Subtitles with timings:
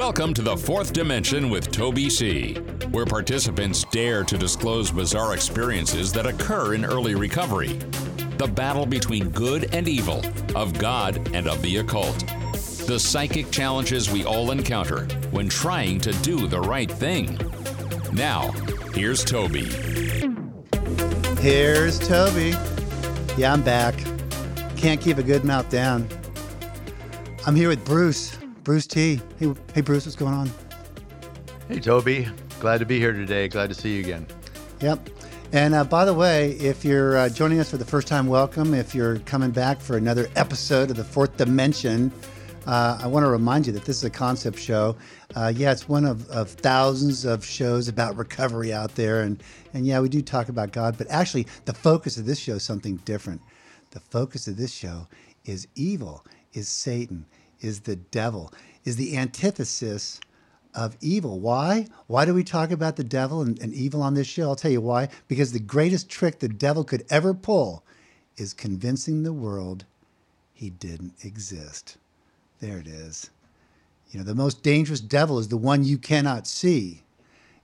[0.00, 2.54] Welcome to the fourth dimension with Toby C.,
[2.90, 7.74] where participants dare to disclose bizarre experiences that occur in early recovery.
[8.38, 10.24] The battle between good and evil,
[10.56, 12.18] of God and of the occult.
[12.86, 17.38] The psychic challenges we all encounter when trying to do the right thing.
[18.10, 18.52] Now,
[18.94, 19.66] here's Toby.
[21.40, 22.54] Here's Toby.
[23.36, 23.96] Yeah, I'm back.
[24.78, 26.08] Can't keep a good mouth down.
[27.46, 28.39] I'm here with Bruce.
[28.62, 29.20] Bruce T.
[29.38, 30.50] Hey, hey Bruce, what's going on?
[31.68, 32.28] Hey, Toby.
[32.58, 33.48] Glad to be here today.
[33.48, 34.26] Glad to see you again.
[34.80, 35.08] Yep.
[35.52, 38.74] And uh, by the way, if you're uh, joining us for the first time, welcome.
[38.74, 42.12] If you're coming back for another episode of the Fourth Dimension,
[42.66, 44.96] uh, I want to remind you that this is a concept show.
[45.34, 49.22] Uh, yeah, it's one of, of thousands of shows about recovery out there.
[49.22, 49.42] And,
[49.74, 52.62] and yeah, we do talk about God, but actually, the focus of this show is
[52.62, 53.40] something different.
[53.90, 55.08] The focus of this show
[55.44, 57.26] is evil, is Satan,
[57.60, 58.52] is the devil,
[58.84, 60.20] is the antithesis
[60.74, 61.40] of evil.
[61.40, 61.86] Why?
[62.06, 64.44] Why do we talk about the devil and, and, evil on this show?
[64.44, 65.08] I'll tell you why.
[65.28, 67.84] Because the greatest trick the devil could ever pull
[68.36, 69.84] is convincing the world
[70.54, 71.96] he didn't exist.
[72.60, 73.30] There it is.
[74.10, 77.02] You know, the most dangerous devil is the one you cannot see.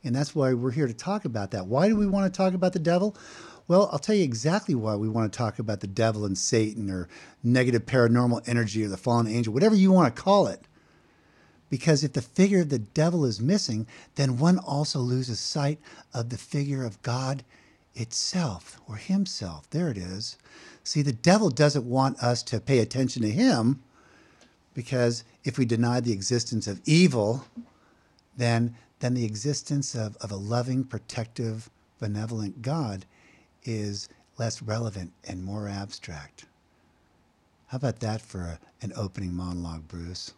[0.04, 1.66] And that's why we're here to talk about that.
[1.66, 3.16] Why do we want to talk about the devil?
[3.68, 6.88] Well, I'll tell you exactly why we want to talk about the devil and Satan
[6.88, 7.08] or
[7.42, 10.62] negative paranormal energy or the fallen angel, whatever you want to call it.
[11.68, 15.80] Because if the figure of the devil is missing, then one also loses sight
[16.14, 17.42] of the figure of God
[17.96, 19.68] itself or himself.
[19.70, 20.38] There it is.
[20.84, 23.82] See, the devil doesn't want us to pay attention to him
[24.74, 27.44] because if we deny the existence of evil,
[28.36, 33.06] then, then the existence of, of a loving, protective, benevolent God
[33.66, 36.46] is less relevant and more abstract.
[37.68, 40.32] How about that for a, an opening monologue, Bruce?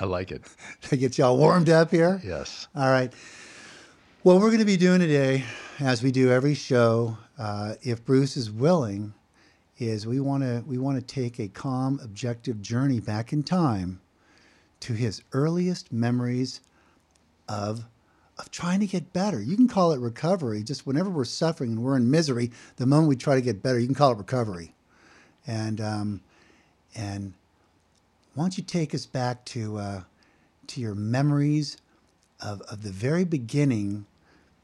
[0.00, 0.42] I like it.
[0.82, 2.20] to get y'all warmed up here?
[2.24, 2.68] Yes.
[2.74, 3.12] All right.
[4.22, 5.44] What we're going to be doing today,
[5.78, 9.14] as we do every show, uh, if Bruce is willing,
[9.78, 14.00] is we want to we want to take a calm, objective journey back in time
[14.80, 16.60] to his earliest memories
[17.48, 17.84] of
[18.40, 19.40] of trying to get better.
[19.40, 20.62] You can call it recovery.
[20.62, 23.78] Just whenever we're suffering and we're in misery, the moment we try to get better,
[23.78, 24.74] you can call it recovery.
[25.46, 26.20] And um,
[26.94, 27.34] and
[28.34, 30.02] why don't you take us back to uh,
[30.68, 31.76] to your memories
[32.40, 34.06] of, of the very beginning?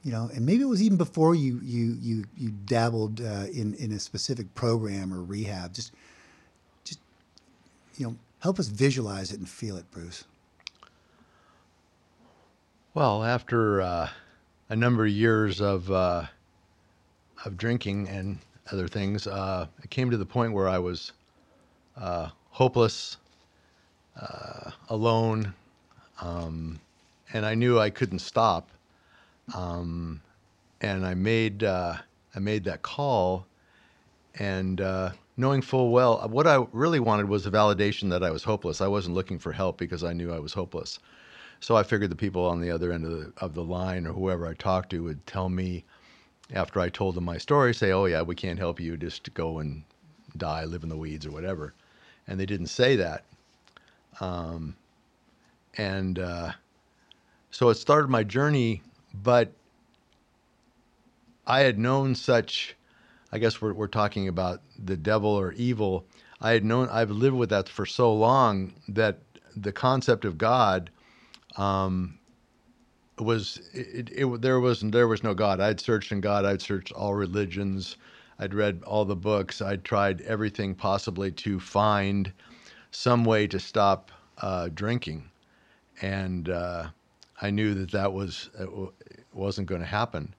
[0.03, 3.75] You know, and maybe it was even before you you you you dabbled uh, in
[3.75, 5.73] in a specific program or rehab.
[5.73, 5.93] Just
[6.85, 7.01] just
[7.97, 10.25] you know, help us visualize it and feel it, Bruce.
[12.97, 14.09] Well, after uh,
[14.71, 16.25] a number of years of uh,
[17.45, 18.39] of drinking and
[18.73, 21.13] other things, uh, it came to the point where I was
[21.99, 23.19] uh, hopeless,
[24.19, 25.53] uh, alone,
[26.23, 26.81] um,
[27.35, 28.71] and I knew I couldn't stop.
[29.55, 30.23] Um,
[30.81, 31.97] and I made uh,
[32.35, 33.47] I made that call,
[34.39, 34.81] and
[35.37, 38.81] knowing full well what I really wanted was a validation that I was hopeless.
[38.81, 40.99] I wasn't looking for help because I knew I was hopeless.
[41.61, 44.13] So I figured the people on the other end of the, of the line or
[44.13, 45.85] whoever I talked to would tell me
[46.53, 48.97] after I told them my story, say, oh, yeah, we can't help you.
[48.97, 49.83] Just go and
[50.37, 51.75] die, live in the weeds or whatever.
[52.29, 53.25] And they didn't say that.
[54.21, 54.77] Um,
[55.77, 56.53] and uh,
[57.51, 58.83] so it started my journey,
[59.15, 59.53] but
[61.47, 62.77] I had known such,
[63.33, 66.05] I guess we're, we're talking about the devil or evil.
[66.41, 69.19] I had known, I've lived with that for so long that
[69.57, 70.91] the concept of God
[71.57, 72.19] um,
[73.19, 75.61] was it, it, it, there was there was no God.
[75.61, 76.45] I'd searched in God.
[76.45, 77.97] I'd searched all religions.
[78.39, 79.63] I'd read all the books.
[79.63, 82.33] I'd tried everything possibly to find
[82.91, 85.31] some way to stop uh, drinking,
[86.03, 86.89] and uh,
[87.41, 88.69] I knew that that was it
[89.33, 90.35] wasn't going to happen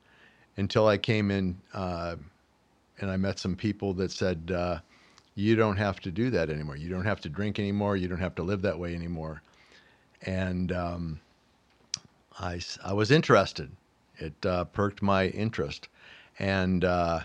[0.58, 2.16] until I came in uh,
[3.00, 4.80] and I met some people that said, uh,
[5.36, 6.78] "You don't have to do that anymore.
[6.78, 7.98] You don't have to drink anymore.
[7.98, 9.42] You don't have to live that way anymore."
[10.22, 11.20] And um,
[12.40, 13.72] I, I was interested.
[14.18, 15.88] It uh, perked my interest.
[16.40, 17.22] And uh,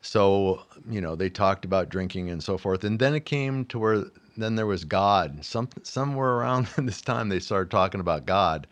[0.00, 2.84] so, you know, they talked about drinking and so forth.
[2.84, 4.04] And then it came to where
[4.36, 5.44] then there was God.
[5.44, 8.66] Some, somewhere around this time, they started talking about God.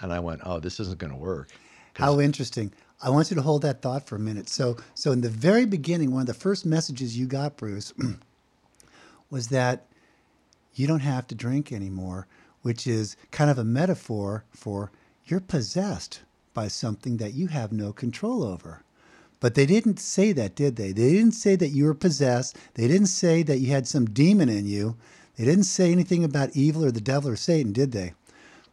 [0.00, 1.50] And I went, oh, this isn't going to work.
[1.94, 2.72] How interesting.
[3.02, 4.48] I want you to hold that thought for a minute.
[4.48, 7.94] So, so in the very beginning, one of the first messages you got, Bruce,
[9.30, 9.86] was that
[10.74, 12.26] you don't have to drink anymore
[12.66, 14.90] which is kind of a metaphor for
[15.24, 16.22] you're possessed
[16.52, 18.82] by something that you have no control over.
[19.38, 20.90] But they didn't say that, did they?
[20.90, 22.58] They didn't say that you were possessed.
[22.74, 24.96] They didn't say that you had some demon in you.
[25.36, 28.14] They didn't say anything about evil or the devil or Satan, did they?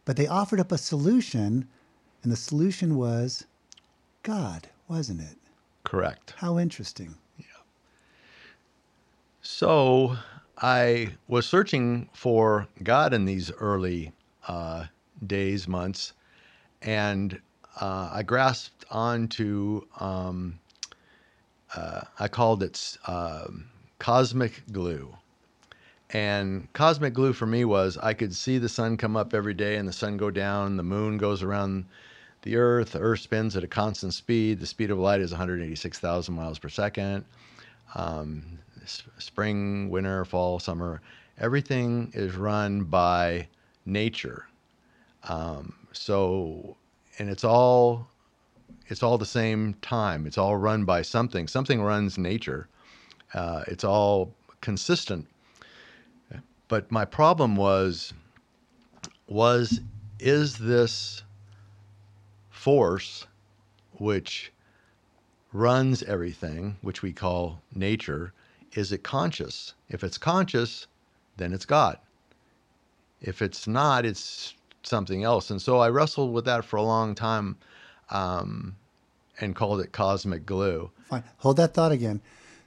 [0.04, 1.68] But they offered up a solution,
[2.24, 3.44] and the solution was
[4.24, 5.36] God, wasn't it?
[5.84, 6.34] Correct.
[6.38, 7.14] How interesting.
[7.38, 7.62] Yeah.
[9.40, 10.16] So
[10.58, 14.12] I was searching for God in these early
[14.46, 14.86] uh,
[15.26, 16.12] days, months,
[16.82, 17.40] and
[17.80, 20.60] uh, I grasped onto, um,
[21.74, 25.16] uh, I called it um cosmic glue.
[26.10, 29.76] And cosmic glue for me was I could see the sun come up every day
[29.76, 31.86] and the sun go down, the moon goes around
[32.42, 34.60] the earth, the earth spins at a constant speed.
[34.60, 37.24] The speed of light is 186,000 miles per second.
[37.94, 41.00] Um, spring, winter, fall, summer,
[41.38, 43.48] everything is run by
[43.86, 44.46] nature.
[45.28, 46.76] Um, so,
[47.18, 48.08] and it's all
[48.88, 50.26] it's all the same time.
[50.26, 51.48] It's all run by something.
[51.48, 52.68] Something runs nature.
[53.32, 55.26] Uh, it's all consistent.
[56.68, 58.12] But my problem was
[59.26, 59.80] was
[60.20, 61.22] is this
[62.50, 63.26] force
[63.92, 64.52] which
[65.52, 68.32] runs everything, which we call nature,
[68.74, 69.74] is it conscious?
[69.88, 70.86] If it's conscious,
[71.36, 71.98] then it's God.
[73.20, 75.50] If it's not, it's something else.
[75.50, 77.56] And so I wrestled with that for a long time
[78.10, 78.76] um,
[79.40, 80.90] and called it cosmic glue.
[81.08, 81.24] Fine.
[81.38, 82.20] Hold that thought again.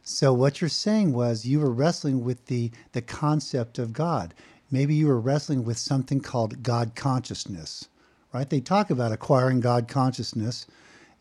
[0.04, 4.34] So what you're saying was you were wrestling with the the concept of God.
[4.72, 7.90] Maybe you were wrestling with something called God consciousness,
[8.34, 8.50] right?
[8.50, 10.66] They talk about acquiring God consciousness,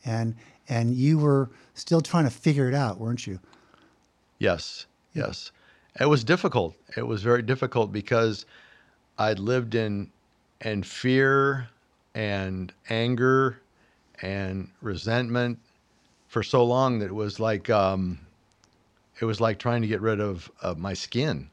[0.04, 0.36] and
[0.68, 3.40] and you were still trying to figure it out, weren't you?
[4.38, 5.52] Yes, yes.
[5.98, 6.76] It was difficult.
[6.96, 8.46] It was very difficult because
[9.18, 10.10] I'd lived in
[10.62, 11.68] in fear
[12.14, 13.60] and anger
[14.22, 15.58] and resentment
[16.28, 18.18] for so long that it was like um,
[19.20, 21.48] it was like trying to get rid of, of my skin.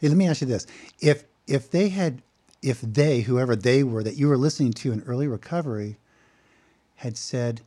[0.00, 0.66] Hey, let me ask you this:
[1.00, 2.22] if if they had,
[2.62, 5.98] if they, whoever they were that you were listening to in early recovery,
[6.96, 7.60] had said,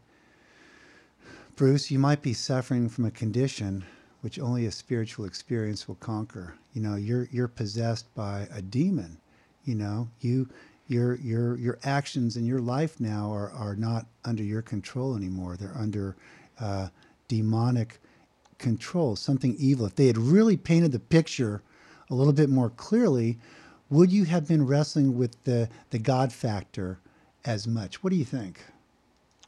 [1.58, 3.84] Bruce, you might be suffering from a condition
[4.22, 6.54] which only a spiritual experience will conquer.
[6.74, 9.18] You know, you're you're possessed by a demon.
[9.66, 10.50] You know, you
[10.86, 15.58] your your your actions in your life now are are not under your control anymore.
[15.58, 16.16] They're under
[16.60, 16.90] uh,
[17.28, 18.02] demonic
[18.60, 19.88] control, something evil.
[19.88, 21.64] If they had really painted the picture
[22.12, 23.40] a little bit more clearly,
[23.90, 27.00] would you have been wrestling with the the God factor
[27.46, 28.04] as much?
[28.04, 28.64] What do you think?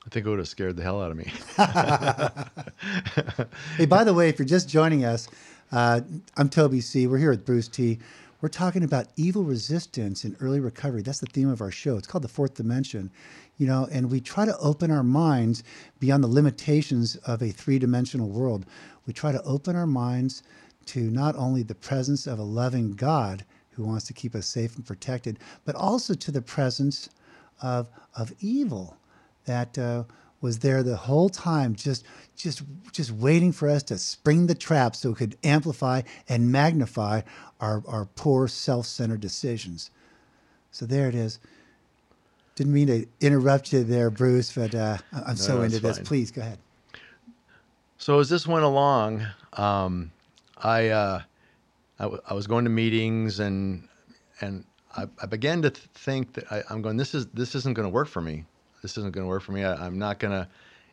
[0.09, 1.31] I think it would have scared the hell out of me.
[3.77, 5.29] Hey, by the way, if you're just joining us,
[5.71, 6.01] uh,
[6.35, 7.05] I'm Toby C.
[7.05, 7.99] We're here with Bruce T.
[8.41, 11.03] We're talking about evil resistance in early recovery.
[11.03, 11.95] That's the theme of our show.
[11.95, 13.11] It's called the fourth dimension,
[13.59, 15.61] you know, and we try to open our minds
[15.99, 18.65] beyond the limitations of a three dimensional world.
[19.05, 20.41] We try to open our minds
[20.87, 24.75] to not only the presence of a loving God who wants to keep us safe
[24.75, 27.09] and protected, but also to the presence
[27.61, 28.97] of, of evil
[29.49, 30.03] that uh,
[30.41, 32.05] was there the whole time, just
[32.35, 32.61] just
[32.91, 37.21] just waiting for us to spring the trap so it could amplify and magnify
[37.59, 39.91] our, our poor self-centered decisions.
[40.71, 41.39] So there it is.
[42.55, 45.99] Didn't mean to interrupt you there, Bruce, but uh, I'm so into it's this.
[45.99, 46.59] Please go ahead.
[47.97, 50.11] So as this went along, um,
[50.57, 51.21] I, uh,
[51.99, 53.87] I w- I was going to meetings and
[54.41, 54.63] and
[54.95, 56.97] I, I began to th- think that I, I'm going.
[56.97, 58.45] This is this isn't going to work for me.
[58.81, 59.63] This isn't going to work for me.
[59.63, 60.47] I, I'm not going to,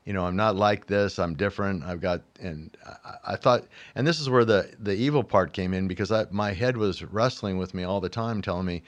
[0.05, 1.19] you know, I'm not like this.
[1.19, 1.83] I'm different.
[1.85, 3.65] I've got and I, I thought,
[3.95, 7.03] and this is where the the evil part came in because I, my head was
[7.03, 8.83] wrestling with me all the time, telling me,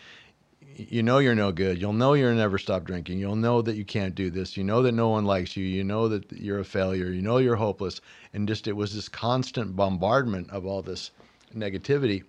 [0.79, 1.81] you know you're no good.
[1.81, 3.19] You'll know you'll never stop drinking.
[3.19, 4.57] You'll know that you can't do this.
[4.57, 5.65] You know that no one likes you.
[5.65, 7.07] You know that you're a failure.
[7.07, 8.01] You know you're hopeless.
[8.33, 11.11] And just it was this constant bombardment of all this
[11.55, 12.23] negativity.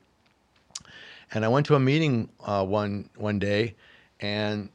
[1.31, 3.75] And I went to a meeting uh, one one day,
[4.19, 4.69] and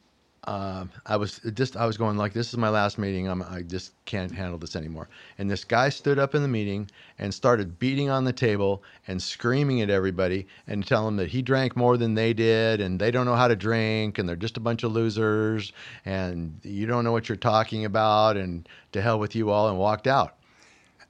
[0.47, 3.29] uh, I was just I was going like this is my last meeting.
[3.29, 5.09] I'm, I just can't handle this anymore.
[5.39, 9.23] And this guy stood up in the meeting and started beating on the table and
[9.23, 13.11] screaming at everybody and telling them that he drank more than they did and they
[13.11, 15.73] don't know how to drink and they're just a bunch of losers
[16.05, 19.79] and you don't know what you're talking about and to hell with you all and
[19.79, 20.37] walked out.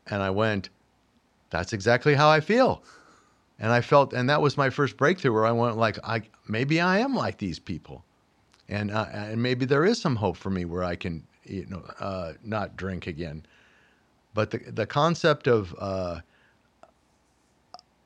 [0.07, 0.69] And I went,
[1.51, 2.85] that's exactly how I feel.
[3.59, 6.81] And I felt, and that was my first breakthrough where I went like, I maybe
[6.81, 8.04] I am like these people
[8.69, 11.85] and uh, and maybe there is some hope for me where I can you know
[12.01, 13.45] uh, not drink again.
[14.35, 16.21] But the the concept of uh,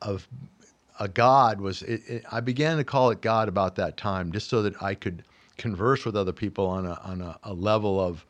[0.01, 0.27] of
[0.99, 4.49] a God was it, it, I began to call it God about that time just
[4.49, 5.23] so that I could
[5.57, 8.25] converse with other people on a on a, a level of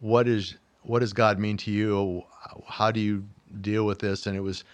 [0.00, 2.24] what is what does God mean to you?
[2.66, 3.24] How do you
[3.60, 4.26] deal with this?
[4.26, 4.64] And it was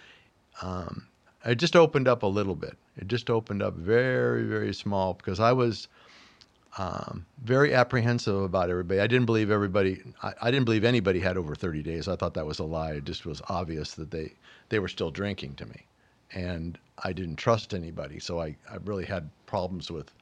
[0.63, 1.09] um,
[1.45, 2.77] it just opened up a little bit.
[2.97, 5.89] It just opened up very, very small because I was
[6.79, 9.01] um, very apprehensive about everybody.
[9.01, 10.03] I didn't believe everybody.
[10.23, 12.07] I, I, didn't believe anybody had over 30 days.
[12.07, 12.93] I thought that was a lie.
[12.93, 14.35] It just was obvious that they
[14.69, 15.87] they were still drinking to me,
[16.33, 18.19] and I didn't trust anybody.
[18.19, 20.13] So I I really had problems with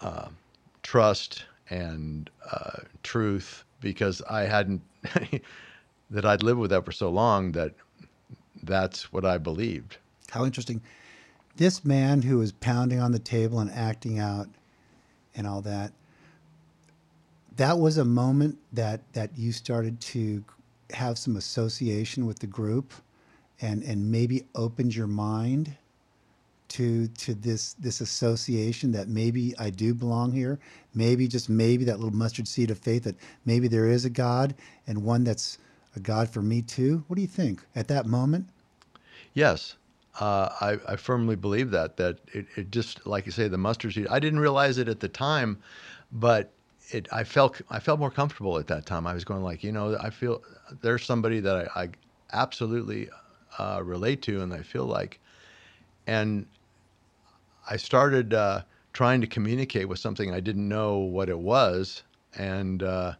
[0.00, 0.28] uh,
[0.82, 4.82] trust and uh, truth because I hadn't
[6.10, 7.72] that I'd lived with that for so long that
[8.62, 9.96] that's what I believed.
[10.30, 10.82] How interesting.
[11.56, 14.48] This man who was pounding on the table and acting out
[15.38, 15.92] and all that,
[17.56, 20.44] that was a moment that, that you started to
[20.90, 22.92] have some association with the group
[23.60, 25.74] and, and maybe opened your mind
[26.68, 30.58] to to this this association that maybe I do belong here.
[30.94, 33.16] Maybe just maybe that little mustard seed of faith that
[33.46, 34.54] maybe there is a God
[34.86, 35.58] and one that's
[35.96, 37.04] a God for me too.
[37.08, 38.48] What do you think at that moment?
[39.32, 39.76] Yes,
[40.20, 41.96] uh, I, I, firmly believe that.
[41.96, 44.06] That it, it just like you say the mustard seed.
[44.10, 45.58] I didn't realize it at the time,
[46.12, 46.50] but
[46.90, 49.06] it I felt I felt more comfortable at that time.
[49.06, 50.42] I was going like you know I feel
[50.82, 51.88] there's somebody that I, I
[52.32, 53.08] absolutely
[53.58, 55.20] uh, relate to and I feel like,
[56.06, 56.46] and
[57.70, 62.02] I started uh, trying to communicate with something I didn't know what it was,
[62.36, 63.14] and uh,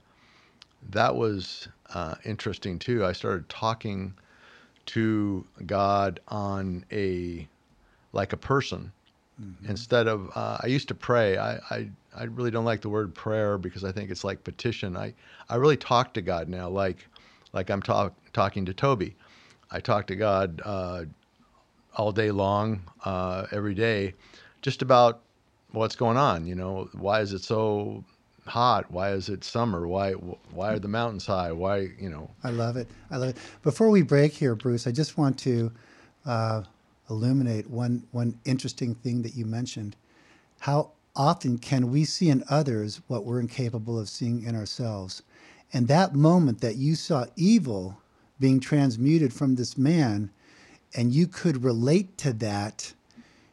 [0.90, 3.04] that was uh, interesting too.
[3.04, 4.14] I started talking
[4.88, 7.46] to God on a
[8.12, 8.90] like a person
[9.40, 9.70] mm-hmm.
[9.70, 11.36] instead of uh, I used to pray.
[11.36, 14.96] I, I I really don't like the word prayer because I think it's like petition.
[14.96, 15.14] I
[15.48, 17.06] I really talk to God now like
[17.52, 19.14] like I'm talk, talking to Toby.
[19.70, 21.04] I talk to God uh,
[21.94, 24.14] all day long, uh, every day,
[24.62, 25.20] just about
[25.72, 26.46] what's going on.
[26.46, 28.04] You know, why is it so
[28.48, 28.90] hot?
[28.90, 29.86] Why is it summer?
[29.86, 31.52] Why why are the mountains high?
[31.52, 32.30] Why you know?
[32.42, 32.88] I love it.
[33.10, 33.36] I love it.
[33.62, 35.72] Before we break here, Bruce, I just want to
[36.26, 36.62] uh,
[37.10, 39.96] illuminate one one interesting thing that you mentioned.
[40.60, 45.22] How often can we see in others what we're incapable of seeing in ourselves?
[45.72, 48.00] And that moment that you saw evil
[48.40, 50.30] being transmuted from this man,
[50.94, 52.94] and you could relate to that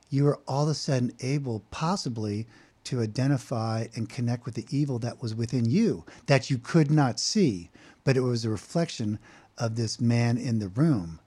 [0.10, 2.48] you were all of a sudden able, possibly,
[2.86, 7.20] to identify and connect with the evil that was within you that you could not
[7.20, 7.70] see,
[8.04, 9.20] but it was a reflection
[9.58, 11.20] of this man in the room.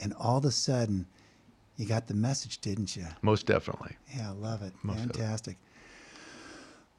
[0.00, 1.06] And all of a sudden,
[1.76, 3.06] you got the message, didn't you?
[3.22, 3.96] Most definitely.
[4.16, 4.72] Yeah, I love it.
[4.82, 5.56] Most Fantastic.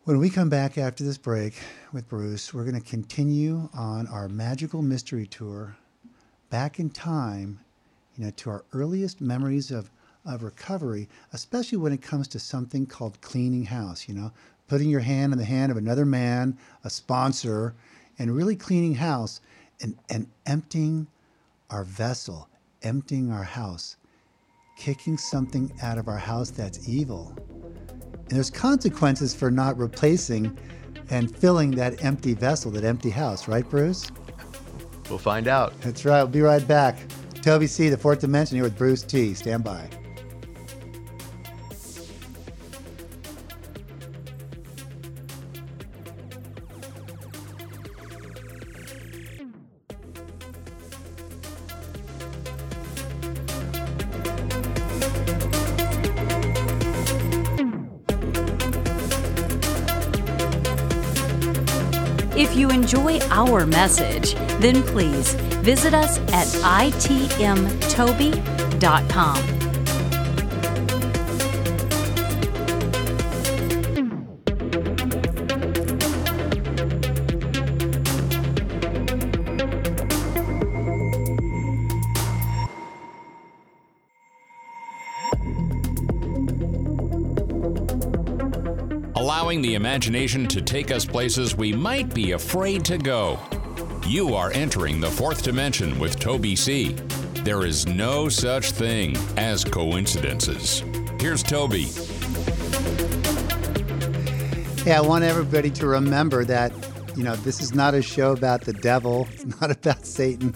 [0.04, 1.56] When we come back after this break
[1.92, 5.76] with Bruce, we're going to continue on our magical mystery tour
[6.50, 7.60] back in time,
[8.16, 9.92] you know, to our earliest memories of
[10.28, 14.32] of recovery, especially when it comes to something called cleaning house, you know,
[14.68, 17.74] putting your hand in the hand of another man, a sponsor,
[18.20, 19.42] and really cleaning house
[19.82, 21.08] and, and emptying
[21.70, 22.50] our vessel,
[22.84, 23.96] emptying our house,
[24.78, 27.34] kicking something out of our house that's evil.
[28.30, 30.58] And there's consequences for not replacing
[31.10, 34.12] and filling that empty vessel, that empty house, right, Bruce?
[35.10, 35.80] We'll find out.
[35.82, 36.18] That's right.
[36.18, 36.98] We'll be right back.
[37.42, 39.34] Toby C., the fourth dimension, here with Bruce T.
[39.34, 39.90] Stand by.
[63.78, 66.48] Message, then please visit us at
[66.82, 67.58] itmtoby.com.
[89.16, 93.38] allowing the imagination to take us places we might be afraid to go.
[94.08, 96.94] You are entering the fourth dimension with Toby C.
[97.44, 100.82] There is no such thing as coincidences.
[101.20, 101.88] Here's Toby.
[104.86, 106.72] Hey, I want everybody to remember that,
[107.18, 110.56] you know, this is not a show about the devil, it's not about Satan.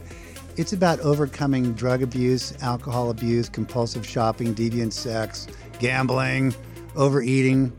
[0.56, 6.56] It's about overcoming drug abuse, alcohol abuse, compulsive shopping, deviant sex, gambling,
[6.96, 7.74] overeating,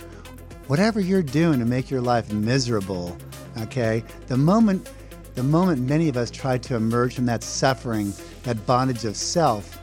[0.67, 3.17] whatever you're doing to make your life miserable,
[3.57, 4.87] okay, the moment
[5.35, 8.12] the moment many of us try to emerge from that suffering,
[8.43, 9.81] that bondage of self,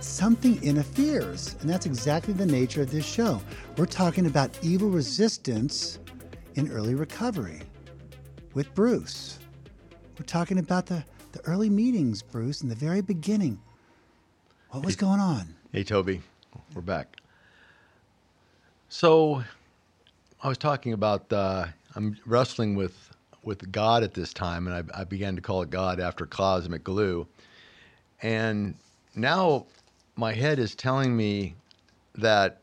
[0.00, 1.56] something interferes.
[1.60, 3.40] And that's exactly the nature of this show.
[3.76, 5.98] We're talking about evil resistance
[6.54, 7.62] in early recovery
[8.54, 9.38] with Bruce.
[10.18, 13.60] We're talking about the, the early meetings, Bruce, in the very beginning.
[14.70, 15.54] What was going on?
[15.72, 16.20] Hey, Toby,
[16.74, 17.16] we're back.
[18.88, 19.42] So,
[20.42, 23.05] I was talking about uh, I'm wrestling with
[23.46, 26.84] with God at this time, and I, I began to call it God after cosmic
[26.84, 27.26] glue.
[28.20, 28.74] And
[29.14, 29.66] now
[30.16, 31.54] my head is telling me
[32.16, 32.60] that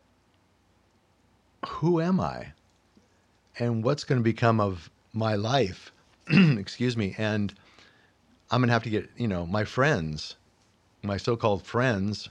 [1.66, 2.52] who am I,
[3.58, 5.90] and what's going to become of my life?
[6.30, 7.54] Excuse me, and
[8.50, 10.36] I'm going to have to get you know my friends,
[11.02, 12.28] my so-called friends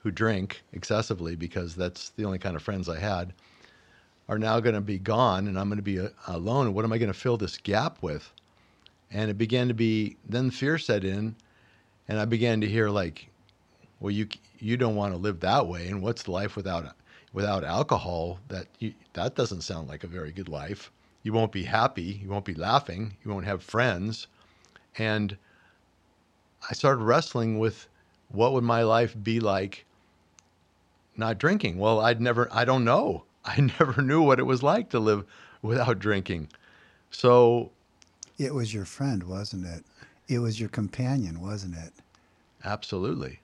[0.00, 3.32] who drink excessively because that's the only kind of friends I had
[4.28, 6.66] are now going to be gone and I'm going to be uh, alone.
[6.66, 8.32] And what am I going to fill this gap with?
[9.10, 11.36] And it began to be, then fear set in
[12.08, 13.28] and I began to hear like,
[14.00, 14.28] well, you,
[14.58, 15.88] you don't want to live that way.
[15.88, 16.94] And what's life without,
[17.32, 18.40] without alcohol?
[18.48, 20.90] That, you, that doesn't sound like a very good life.
[21.22, 22.20] You won't be happy.
[22.22, 23.16] You won't be laughing.
[23.24, 24.26] You won't have friends.
[24.98, 25.36] And
[26.68, 27.88] I started wrestling with
[28.28, 29.84] what would my life be like
[31.16, 31.78] not drinking.
[31.78, 33.24] Well, I'd never, I don't know.
[33.58, 35.24] I never knew what it was like to live
[35.62, 36.48] without drinking.
[37.10, 37.70] So
[38.38, 39.84] it was your friend, wasn't it?
[40.28, 41.92] It was your companion, wasn't it?
[42.64, 43.40] Absolutely.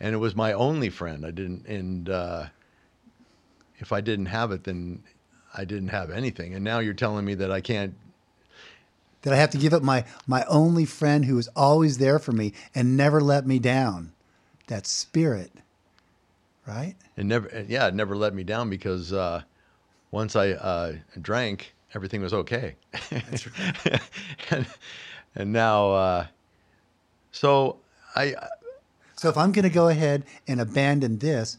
[0.00, 1.26] And it was my only friend.
[1.26, 2.46] I didn't, and uh,
[3.78, 5.02] if I didn't have it, then
[5.54, 6.54] I didn't have anything.
[6.54, 7.94] And now you're telling me that I can't.
[9.22, 12.32] That I have to give up my my only friend who was always there for
[12.32, 14.12] me and never let me down.
[14.68, 15.50] That spirit
[16.68, 16.94] right?
[17.16, 19.42] It never, yeah, it never let me down because uh,
[20.10, 22.76] once I uh, drank, everything was okay.
[23.10, 24.00] That's right.
[24.50, 24.66] and,
[25.34, 26.26] and now, uh,
[27.32, 27.78] so
[28.14, 28.34] I.
[29.16, 31.58] So if I'm going to go ahead and abandon this,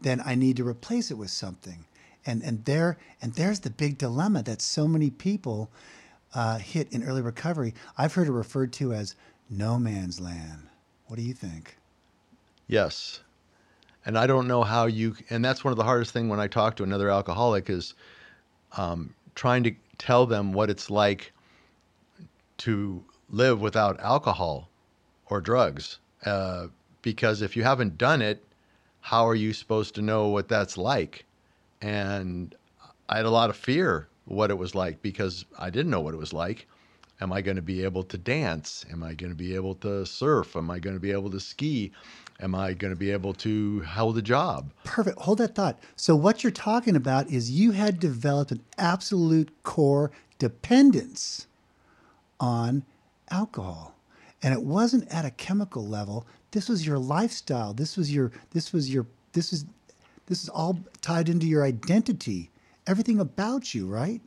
[0.00, 1.84] then I need to replace it with something,
[2.26, 5.70] and and there and there's the big dilemma that so many people
[6.34, 7.74] uh, hit in early recovery.
[7.96, 9.14] I've heard it referred to as
[9.48, 10.68] no man's land.
[11.06, 11.76] What do you think?
[12.66, 13.20] Yes,
[14.08, 15.14] and I don't know how you.
[15.28, 17.92] And that's one of the hardest thing when I talk to another alcoholic is
[18.78, 21.32] um, trying to tell them what it's like
[22.58, 24.70] to live without alcohol
[25.26, 25.98] or drugs.
[26.24, 26.68] Uh,
[27.02, 28.42] because if you haven't done it,
[29.02, 31.26] how are you supposed to know what that's like?
[31.82, 32.54] And
[33.10, 36.14] I had a lot of fear what it was like because I didn't know what
[36.14, 36.66] it was like.
[37.20, 38.86] Am I going to be able to dance?
[38.90, 40.56] Am I going to be able to surf?
[40.56, 41.92] Am I going to be able to ski?
[42.40, 44.70] Am I going to be able to hold a job?
[44.84, 45.18] Perfect.
[45.18, 45.76] Hold that thought.
[45.96, 51.48] So, what you're talking about is you had developed an absolute core dependence
[52.38, 52.84] on
[53.30, 53.96] alcohol.
[54.40, 56.26] And it wasn't at a chemical level.
[56.52, 57.74] This was your lifestyle.
[57.74, 59.64] This was your, this was your, this is,
[60.26, 62.50] this is all tied into your identity.
[62.86, 64.20] Everything about you, right?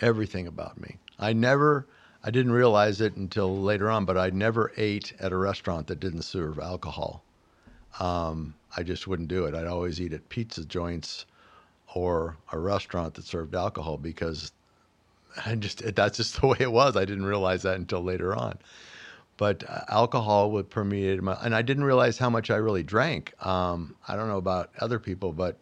[0.00, 0.98] Everything about me.
[1.18, 1.88] I never,
[2.22, 5.98] I didn't realize it until later on, but I never ate at a restaurant that
[5.98, 7.24] didn't serve alcohol
[7.98, 9.54] um, I just wouldn't do it.
[9.54, 11.26] I'd always eat at pizza joints
[11.94, 14.52] or a restaurant that served alcohol because
[15.44, 16.96] I just that's just the way it was.
[16.96, 18.58] I didn't realize that until later on.
[19.36, 23.34] But uh, alcohol would permeate my, and I didn't realize how much I really drank.
[23.44, 25.56] Um, I don't know about other people, but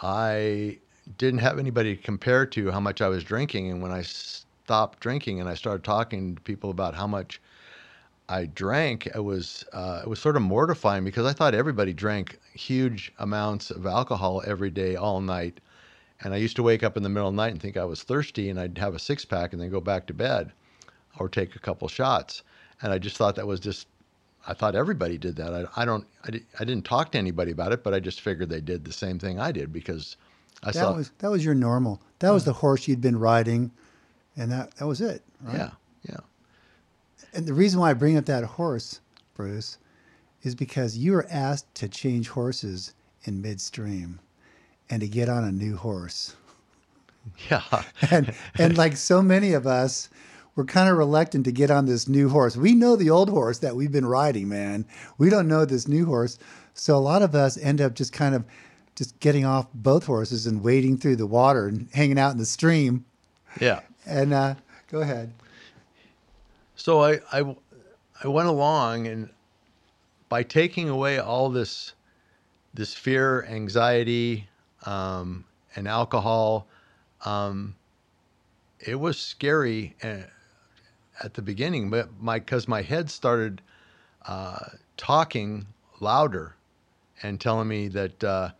[0.00, 0.78] I
[1.18, 3.70] didn't have anybody to compare to how much I was drinking.
[3.70, 7.40] And when I stopped drinking and I started talking to people about how much
[8.30, 12.38] I drank, it was uh, it was sort of mortifying because I thought everybody drank
[12.54, 15.60] huge amounts of alcohol every day, all night,
[16.20, 17.84] and I used to wake up in the middle of the night and think I
[17.84, 20.52] was thirsty, and I'd have a six pack and then go back to bed,
[21.18, 22.44] or take a couple shots,
[22.80, 23.88] and I just thought that was just.
[24.46, 25.52] I thought everybody did that.
[25.52, 26.06] I, I don't.
[26.24, 28.84] I, di- I didn't talk to anybody about it, but I just figured they did
[28.84, 30.16] the same thing I did because
[30.62, 30.94] I that saw.
[30.94, 32.00] Was, that was your normal.
[32.20, 33.72] That was the horse you'd been riding,
[34.36, 35.22] and that that was it.
[35.42, 35.56] Right?
[35.56, 35.70] Yeah, yeah.
[37.32, 39.00] And the reason why I bring up that horse,
[39.34, 39.78] Bruce,
[40.42, 44.20] is because you were asked to change horses in midstream
[44.88, 46.34] and to get on a new horse.
[47.50, 47.62] Yeah.
[48.10, 50.08] and and like so many of us,
[50.56, 52.56] we're kind of reluctant to get on this new horse.
[52.56, 54.86] We know the old horse that we've been riding, man.
[55.18, 56.38] We don't know this new horse.
[56.74, 58.44] So a lot of us end up just kind of
[58.96, 62.46] just getting off both horses and wading through the water and hanging out in the
[62.46, 63.04] stream.
[63.60, 63.80] Yeah.
[64.06, 64.54] And uh,
[64.90, 65.32] go ahead.
[66.80, 67.56] So I, I,
[68.24, 69.28] I went along, and
[70.30, 71.92] by taking away all this,
[72.72, 74.48] this fear, anxiety,
[74.86, 75.44] um,
[75.76, 76.66] and alcohol,
[77.26, 77.74] um,
[78.78, 80.22] it was scary uh,
[81.22, 81.90] at the beginning.
[81.90, 83.60] But my because my head started
[84.26, 84.60] uh,
[84.96, 85.66] talking
[86.00, 86.56] louder
[87.22, 88.50] and telling me that, uh,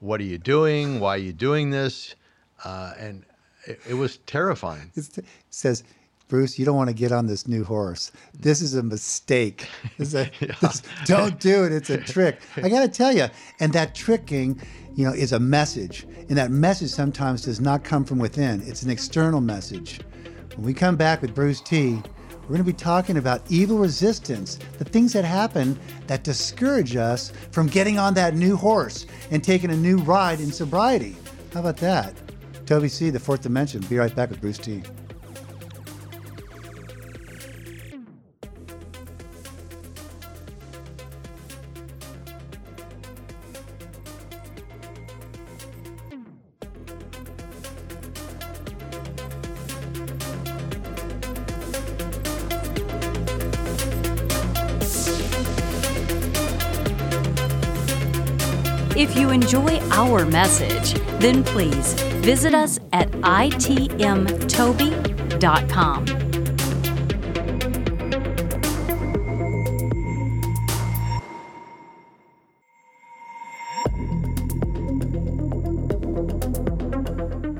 [0.00, 0.98] "What are you doing?
[0.98, 2.16] Why are you doing this?"
[2.64, 3.24] Uh, and
[3.64, 4.90] it, it was terrifying.
[4.96, 5.84] It says
[6.30, 8.12] Bruce, you don't want to get on this new horse.
[8.38, 9.66] This is a mistake.
[9.98, 11.72] Is a, this- don't do it.
[11.72, 12.40] It's a trick.
[12.56, 13.26] I got to tell you.
[13.58, 14.58] And that tricking,
[14.94, 16.06] you know, is a message.
[16.28, 20.00] And that message sometimes does not come from within, it's an external message.
[20.54, 22.00] When we come back with Bruce T,
[22.42, 27.32] we're going to be talking about evil resistance, the things that happen that discourage us
[27.50, 31.16] from getting on that new horse and taking a new ride in sobriety.
[31.52, 32.14] How about that?
[32.66, 33.80] Toby C, the fourth dimension.
[33.82, 34.82] Be right back with Bruce T.
[60.40, 63.60] message, then please visit us at itmtoby.com.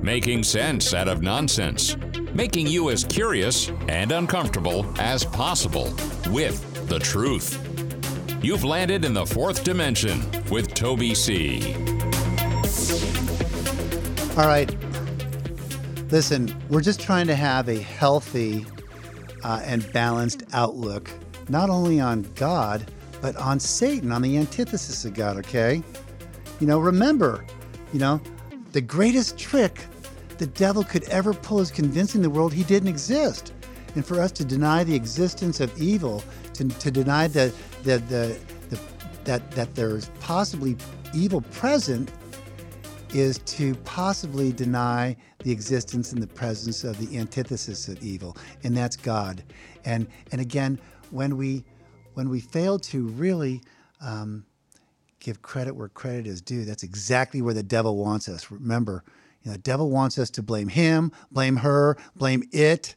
[0.03, 1.99] Making sense out of nonsense.
[2.33, 5.93] Making you as curious and uncomfortable as possible
[6.31, 7.59] with the truth.
[8.43, 11.90] You've landed in the fourth dimension with Toby C.
[14.41, 14.75] All right.
[16.11, 18.65] Listen, we're just trying to have a healthy
[19.45, 21.11] uh, and balanced outlook,
[21.51, 25.83] not only on God, but on Satan, on the antithesis of God, okay?
[26.59, 27.45] You know, remember,
[27.93, 28.19] you know,
[28.73, 29.79] the greatest trick
[30.39, 33.53] the devil could ever pull is convincing the world he didn't exist.
[33.95, 36.25] And for us to deny the existence of evil,
[36.55, 38.39] to, to deny the, the, the,
[38.71, 38.81] the,
[39.25, 40.79] that, that there's possibly
[41.13, 42.11] evil present,
[43.15, 48.77] is to possibly deny the existence and the presence of the antithesis of evil, and
[48.77, 49.43] that's God.
[49.85, 50.79] And and again,
[51.11, 51.65] when we
[52.15, 53.63] when we fail to really
[54.01, 54.45] um,
[55.19, 58.51] give credit where credit is due, that's exactly where the devil wants us.
[58.51, 59.05] Remember,
[59.43, 62.97] you know, the devil wants us to blame him, blame her, blame it,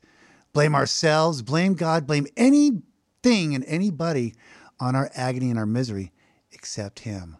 [0.53, 4.33] blame ourselves, blame God, blame anything and anybody
[4.79, 6.11] on our agony and our misery
[6.51, 7.37] except him.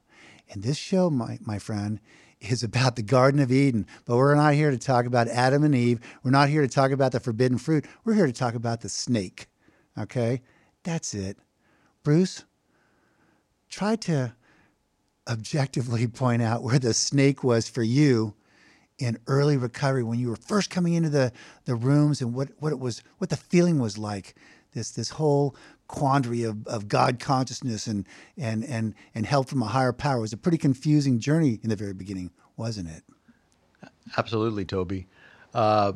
[0.49, 1.99] And this show, my, my friend,
[2.51, 3.86] is about the Garden of Eden.
[4.06, 5.99] But we're not here to talk about Adam and Eve.
[6.23, 7.86] We're not here to talk about the forbidden fruit.
[8.03, 9.47] We're here to talk about the snake.
[9.97, 10.41] Okay?
[10.84, 11.38] That's it.
[12.03, 12.43] Bruce,
[13.69, 14.34] try to
[15.27, 18.34] objectively point out where the snake was for you
[18.99, 21.32] in early recovery when you were first coming into the,
[21.65, 24.36] the rooms and what, what it was what the feeling was like
[24.73, 25.56] this this whole
[25.88, 30.22] quandary of, of God consciousness and, and and and help from a higher power it
[30.22, 33.04] was a pretty confusing journey in the very beginning, wasn't it?
[34.17, 35.08] Absolutely, Toby.
[35.54, 35.93] Uh,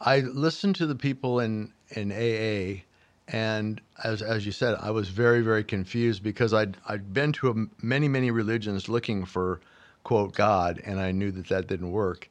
[0.00, 2.82] I listened to the people in in AA,
[3.28, 7.50] and as as you said, I was very very confused because I'd I'd been to
[7.50, 9.60] a, many many religions looking for
[10.04, 12.28] quote God, and I knew that that didn't work,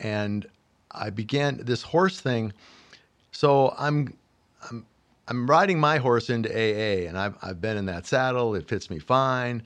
[0.00, 0.46] and
[0.90, 2.52] I began this horse thing.
[3.32, 4.14] So I'm
[4.70, 4.86] I'm
[5.28, 8.54] I'm riding my horse into AA, and I've I've been in that saddle.
[8.54, 9.62] It fits me fine.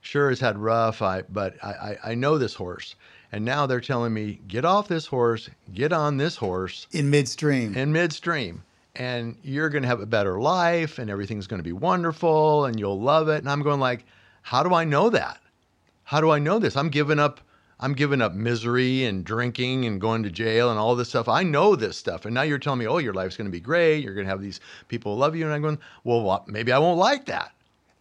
[0.00, 2.94] Sure, it's had rough, I but I, I I know this horse,
[3.32, 7.76] and now they're telling me get off this horse, get on this horse In midstream.
[7.76, 8.62] in midstream,
[8.94, 12.78] and you're going to have a better life, and everything's going to be wonderful, and
[12.78, 13.38] you'll love it.
[13.38, 14.04] And I'm going like,
[14.42, 15.40] how do I know that?
[16.04, 16.76] How do I know this?
[16.76, 17.40] I'm giving up.
[17.78, 21.28] I'm giving up misery and drinking and going to jail and all this stuff.
[21.28, 23.60] I know this stuff, and now you're telling me, oh, your life's going to be
[23.60, 24.02] great.
[24.02, 26.78] You're going to have these people who love you, and I'm going, well, maybe I
[26.78, 27.52] won't like that.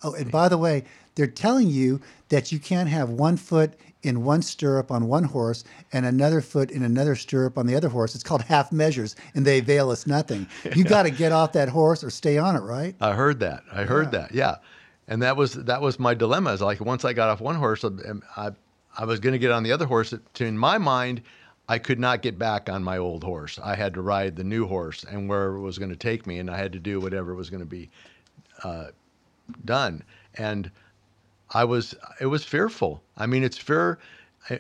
[0.04, 0.86] Oh, and by the way,
[1.16, 5.64] they're telling you that you can't have one foot in one stirrup on one horse
[5.92, 8.14] and another foot in another stirrup on the other horse.
[8.14, 10.48] It's called half measures, and they avail us nothing.
[10.76, 12.96] You got to get off that horse or stay on it, right?
[13.02, 13.64] I heard that.
[13.74, 14.34] I heard that.
[14.34, 14.58] Yeah,
[15.08, 16.54] and that was that was my dilemma.
[16.54, 18.52] Is like once I got off one horse, um, I
[18.98, 20.14] I was going to get on the other horse.
[20.34, 21.22] To, in my mind,
[21.68, 23.60] I could not get back on my old horse.
[23.62, 26.40] I had to ride the new horse, and where it was going to take me,
[26.40, 27.90] and I had to do whatever was going to be
[28.64, 28.88] uh,
[29.64, 30.04] done.
[30.36, 30.72] And
[31.52, 33.02] I was it was fearful.
[33.18, 34.00] I mean, it's fear.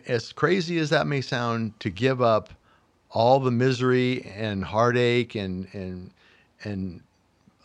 [0.08, 2.50] As crazy as that may sound, to give up
[3.12, 6.12] all the misery and heartache and and
[6.64, 7.02] and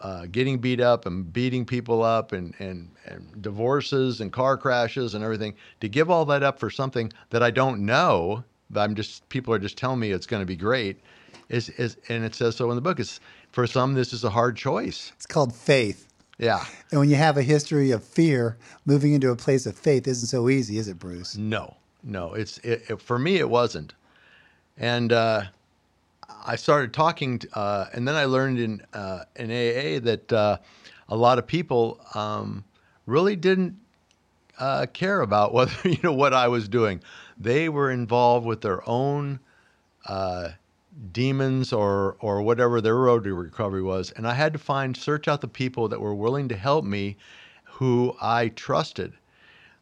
[0.00, 5.14] uh, getting beat up and beating people up and, and, and divorces and car crashes
[5.14, 8.94] and everything to give all that up for something that I don't know but I'm
[8.94, 11.00] just people are just telling me it's going to be great
[11.48, 13.20] is is and it says so in the book it's
[13.52, 16.06] for some this is a hard choice It's called faith.
[16.38, 20.06] yeah And when you have a history of fear, moving into a place of faith
[20.08, 21.36] isn't so easy, is it, Bruce?
[21.36, 23.92] no no it's it, it, for me it wasn't
[24.78, 25.42] and uh,
[26.44, 30.58] I started talking, uh, and then I learned in uh, in AA that uh,
[31.08, 32.64] a lot of people um,
[33.06, 33.76] really didn't
[34.58, 37.02] uh, care about whether you know what I was doing.
[37.38, 39.40] They were involved with their own
[40.06, 40.50] uh,
[41.12, 45.28] demons or or whatever their road to recovery was, and I had to find search
[45.28, 47.16] out the people that were willing to help me,
[47.64, 49.12] who I trusted.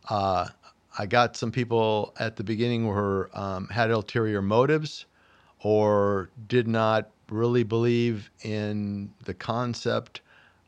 [0.09, 0.49] Uh,
[0.99, 5.07] I got some people at the beginning who um, had ulterior motives
[5.63, 10.21] or did not really believe in the concept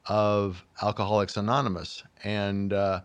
[0.06, 2.02] of Alcoholics Anonymous.
[2.24, 3.00] And uh,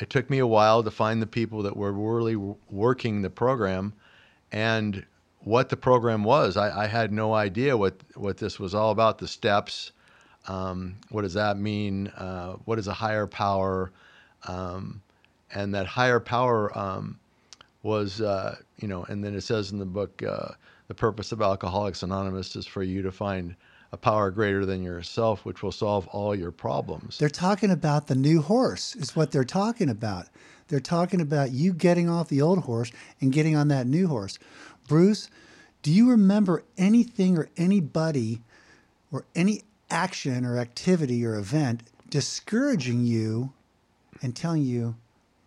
[0.00, 2.36] it took me a while to find the people that were really
[2.70, 3.92] working the program
[4.52, 5.04] and
[5.40, 6.56] what the program was.
[6.56, 9.92] I, I had no idea what, what this was all about the steps.
[10.46, 12.08] Um, what does that mean?
[12.08, 13.92] Uh, what is a higher power?
[14.46, 15.02] Um,
[15.52, 17.18] and that higher power um,
[17.82, 20.52] was, uh, you know, and then it says in the book, uh,
[20.88, 23.54] the purpose of Alcoholics Anonymous is for you to find
[23.92, 27.18] a power greater than yourself, which will solve all your problems.
[27.18, 30.26] They're talking about the new horse, is what they're talking about.
[30.68, 34.38] They're talking about you getting off the old horse and getting on that new horse.
[34.86, 35.30] Bruce,
[35.82, 38.42] do you remember anything or anybody
[39.10, 43.52] or any action or activity or event discouraging you
[44.22, 44.96] and telling you,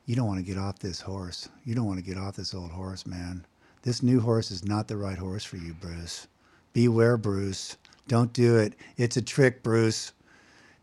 [0.05, 1.49] you don't want to get off this horse.
[1.63, 3.45] You don't want to get off this old horse, man.
[3.83, 6.27] This new horse is not the right horse for you, Bruce.
[6.73, 7.77] Beware, Bruce.
[8.07, 8.73] Don't do it.
[8.97, 10.11] It's a trick, Bruce.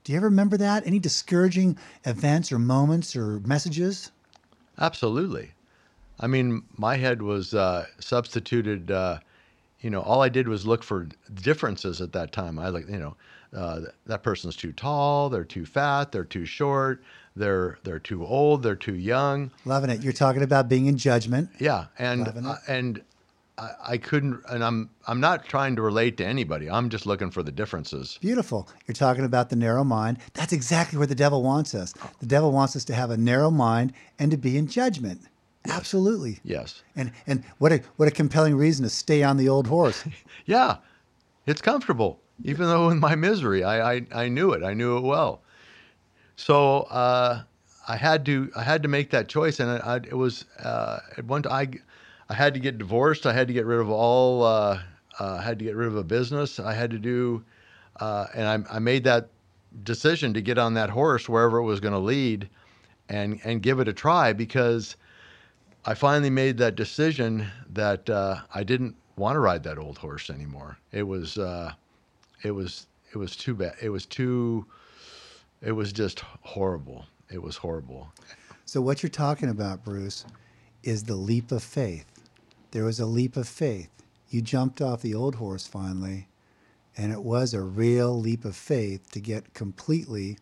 [0.02, 0.86] Do you ever remember that?
[0.86, 4.10] Any discouraging events or moments or messages?
[4.80, 5.52] Absolutely.
[6.20, 8.90] I mean, my head was uh, substituted.
[8.90, 9.20] Uh,
[9.80, 12.58] you know, all I did was look for differences at that time.
[12.58, 13.16] I like, you know,
[13.54, 17.02] uh, that person's too tall, they're too fat, they're too short,
[17.38, 19.50] they're they're too old, they're too young.
[19.64, 20.02] Loving it.
[20.02, 21.50] You're talking about being in judgment.
[21.58, 23.02] Yeah, and uh, and
[23.56, 26.68] I, I couldn't, and I'm I'm not trying to relate to anybody.
[26.68, 28.18] I'm just looking for the differences.
[28.20, 28.68] Beautiful.
[28.86, 30.18] You're talking about the narrow mind.
[30.34, 31.92] That's exactly where the devil wants us.
[32.20, 35.20] The devil wants us to have a narrow mind and to be in judgment.
[35.66, 35.76] Yes.
[35.76, 36.40] Absolutely.
[36.44, 36.82] Yes.
[36.96, 40.04] And and what a what a compelling reason to stay on the old horse.
[40.46, 40.76] yeah,
[41.46, 44.62] it's comfortable even though in my misery, I, I, I knew it.
[44.62, 45.42] I knew it well.
[46.38, 47.42] So uh,
[47.88, 51.00] I had to I had to make that choice, and I, I, it was uh,
[51.16, 51.68] at one I
[52.28, 53.26] I had to get divorced.
[53.26, 54.44] I had to get rid of all.
[54.44, 54.80] Uh,
[55.18, 56.60] uh, had to get rid of a business.
[56.60, 57.44] I had to do,
[57.98, 59.30] uh, and I, I made that
[59.82, 62.48] decision to get on that horse wherever it was going to lead,
[63.08, 64.96] and and give it a try because
[65.84, 70.30] I finally made that decision that uh, I didn't want to ride that old horse
[70.30, 70.78] anymore.
[70.92, 71.36] It was
[72.44, 73.74] it was it was too bad.
[73.82, 74.66] It was too.
[75.60, 77.06] It was just horrible.
[77.30, 78.12] It was horrible.
[78.64, 80.24] So what you're talking about, Bruce,
[80.82, 82.06] is the leap of faith.
[82.70, 83.90] There was a leap of faith.
[84.28, 86.28] You jumped off the old horse finally,
[86.96, 90.38] and it was a real leap of faith to get completely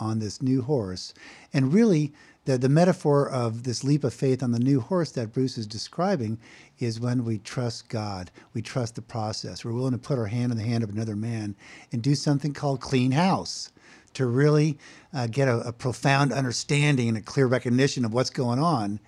[0.00, 1.12] on this new horse.
[1.52, 2.12] And really,
[2.46, 5.66] the, the metaphor of this leap of faith on the new horse that Bruce is
[5.66, 6.38] describing
[6.78, 9.64] is when we trust God, we trust the process.
[9.64, 11.54] We're willing to put our hand in the hand of another man
[11.92, 13.72] and do something called clean house
[14.14, 14.78] to really
[15.12, 19.00] uh, get a, a profound understanding and a clear recognition of what's going on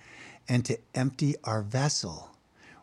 [0.47, 2.29] and to empty our vessel.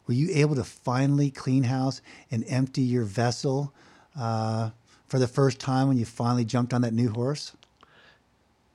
[0.07, 3.73] Were you able to finally clean house and empty your vessel
[4.19, 4.71] uh,
[5.07, 7.53] for the first time when you finally jumped on that new horse?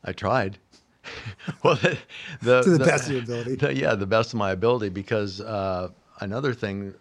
[0.04, 0.58] I tried.
[1.64, 1.98] well, the,
[2.42, 3.56] the, to the, the, best of your ability.
[3.56, 4.90] The, yeah, the best of my ability.
[4.90, 6.94] Because uh, another thing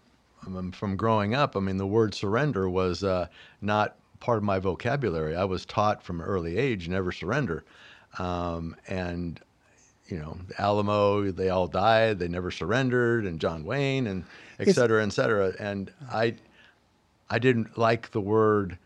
[0.47, 3.29] um, from growing up, I mean, the word surrender was uh,
[3.63, 5.37] not part of my vocabulary.
[5.37, 7.65] I was taught from an early age never surrender,
[8.19, 9.41] um, and
[10.07, 12.19] you know, Alamo, they all died.
[12.19, 14.25] They never surrendered, and John Wayne, and
[14.59, 15.53] et cetera, et cetera.
[15.61, 16.35] And I,
[17.29, 18.79] I didn't like the word.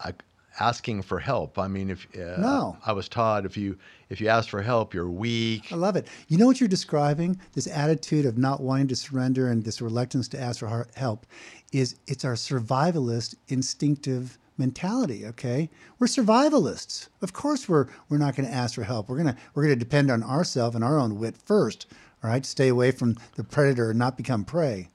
[0.00, 0.14] I,
[0.60, 1.58] asking for help.
[1.58, 2.76] I mean, if uh, no.
[2.84, 5.72] I was taught if you if you ask for help, you're weak.
[5.72, 6.06] I love it.
[6.28, 7.40] You know what you're describing?
[7.54, 11.26] This attitude of not wanting to surrender and this reluctance to ask for help
[11.72, 15.68] is it's our survivalist instinctive mentality, okay?
[15.98, 17.08] We're survivalists.
[17.20, 19.08] Of course we're we're not going to ask for help.
[19.08, 21.86] We're going to we're going to depend on ourselves and our own wit first,
[22.22, 22.46] all right?
[22.46, 24.88] Stay away from the predator and not become prey.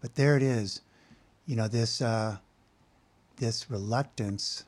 [0.00, 0.82] But there it is.
[1.46, 2.36] You know, this uh,
[3.36, 4.64] this reluctance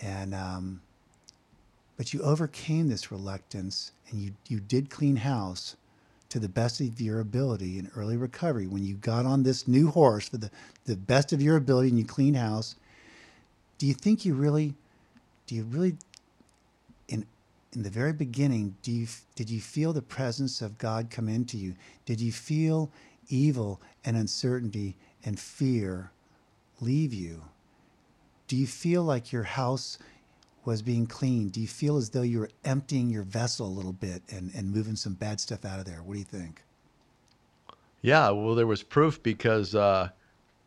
[0.00, 0.80] and um,
[1.96, 5.76] but you overcame this reluctance and you, you did clean house
[6.30, 9.90] to the best of your ability in early recovery when you got on this new
[9.90, 10.50] horse for the,
[10.86, 12.74] the best of your ability and you clean house
[13.82, 14.74] do you think you really
[15.48, 15.96] do you really
[17.08, 17.26] in
[17.72, 21.58] in the very beginning do you did you feel the presence of god come into
[21.58, 21.74] you
[22.06, 22.92] did you feel
[23.28, 26.12] evil and uncertainty and fear
[26.82, 27.42] leave you,
[28.48, 29.98] do you feel like your house
[30.64, 31.52] was being cleaned?
[31.52, 34.70] Do you feel as though you were emptying your vessel a little bit and, and
[34.70, 36.02] moving some bad stuff out of there?
[36.02, 36.62] What do you think?
[38.02, 40.10] Yeah, well, there was proof because uh,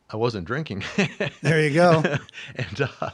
[0.09, 0.83] I wasn't drinking.
[1.41, 2.03] there you go.
[2.55, 3.09] and uh,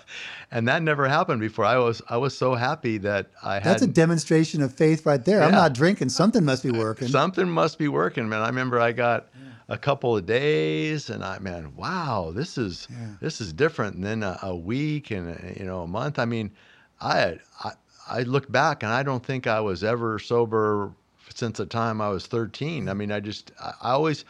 [0.52, 1.64] and that never happened before.
[1.64, 3.64] I was I was so happy that I had.
[3.64, 5.42] That's a demonstration of faith right there.
[5.42, 6.10] I'm not drinking.
[6.10, 7.08] Something must be working.
[7.08, 8.42] Something must be working, man.
[8.42, 9.30] I remember I got
[9.70, 12.98] a couple of days, and I man, wow, this is Yeah.
[13.22, 13.96] this is different.
[13.96, 16.20] And then a, a week, and a, you know, a month.
[16.20, 16.52] I mean,
[17.00, 17.72] I I
[18.10, 20.92] I look back, and I don't think I was ever sober
[21.34, 22.90] since the time I was 13.
[22.90, 24.26] I mean, I just I, I always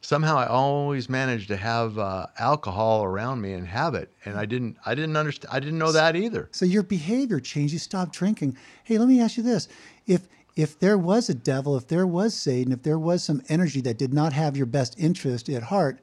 [0.00, 4.46] somehow I always managed to have uh, alcohol around me and have it, and I
[4.46, 6.48] didn't I didn't understand I didn't know that either.
[6.52, 7.72] So your behavior changed.
[7.72, 8.56] You stopped drinking.
[8.84, 9.68] Hey, let me ask you this:
[10.06, 13.80] if if there was a devil, if there was Satan, if there was some energy
[13.82, 16.00] that did not have your best interest at heart,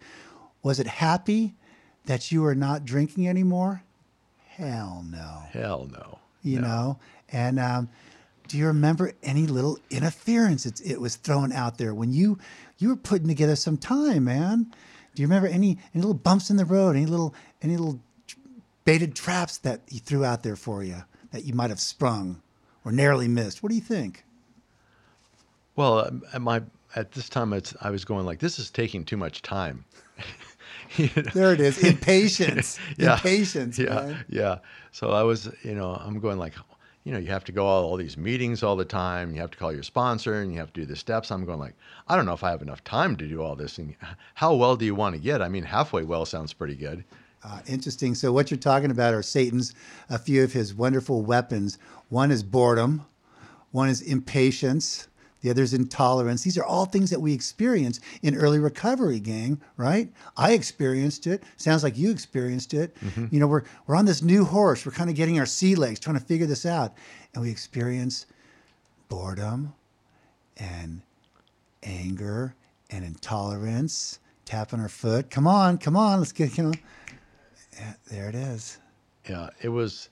[0.63, 1.55] was it happy
[2.05, 3.83] that you are not drinking anymore?
[4.47, 5.41] Hell no.
[5.51, 6.19] Hell no.
[6.41, 6.67] You No.
[6.67, 6.99] know.
[7.29, 7.89] And um,
[8.47, 12.37] do you remember any little interference it, it was thrown out there when you
[12.77, 14.67] you were putting together some time, man?
[15.15, 17.99] Do you remember any any little bumps in the road, any little any little
[18.83, 22.41] baited traps that he threw out there for you that you might have sprung
[22.83, 23.63] or narrowly missed?
[23.63, 24.23] What do you think?
[25.75, 26.61] Well, um, at my
[26.95, 29.85] at this time, it's I was going like, this is taking too much time.
[30.97, 31.23] You know?
[31.33, 33.13] There it is, impatience, Yeah.
[33.15, 34.25] impatience, yeah, man.
[34.29, 34.59] yeah.
[34.91, 36.53] So I was, you know, I'm going like,
[37.05, 39.31] you know, you have to go all, all these meetings all the time.
[39.31, 41.31] You have to call your sponsor, and you have to do the steps.
[41.31, 41.75] I'm going like,
[42.07, 43.77] I don't know if I have enough time to do all this.
[43.77, 43.95] And
[44.33, 45.41] how well do you want to get?
[45.41, 47.05] I mean, halfway well sounds pretty good.
[47.43, 48.15] Uh, interesting.
[48.15, 49.75] So what you're talking about are Satan's
[50.09, 51.77] a few of his wonderful weapons.
[52.09, 53.05] One is boredom,
[53.71, 55.07] one is impatience,
[55.45, 56.41] the other is intolerance.
[56.41, 59.61] These are all things that we experience in early recovery, gang.
[59.77, 60.11] Right?
[60.35, 61.43] I experienced it.
[61.55, 62.97] Sounds like you experienced it.
[63.29, 64.87] You know, we're we're on this new horse.
[64.87, 66.95] We're kind of getting our sea legs, trying to figure this out,
[67.35, 68.25] and we experience
[69.07, 69.75] boredom
[70.57, 71.03] and
[71.83, 72.55] anger
[72.89, 74.17] and intolerance.
[74.45, 75.29] Tapping our foot.
[75.29, 76.19] Come on, come on.
[76.19, 76.73] Let's get you know.
[77.73, 78.79] Yeah, there it is.
[79.29, 80.09] yeah it was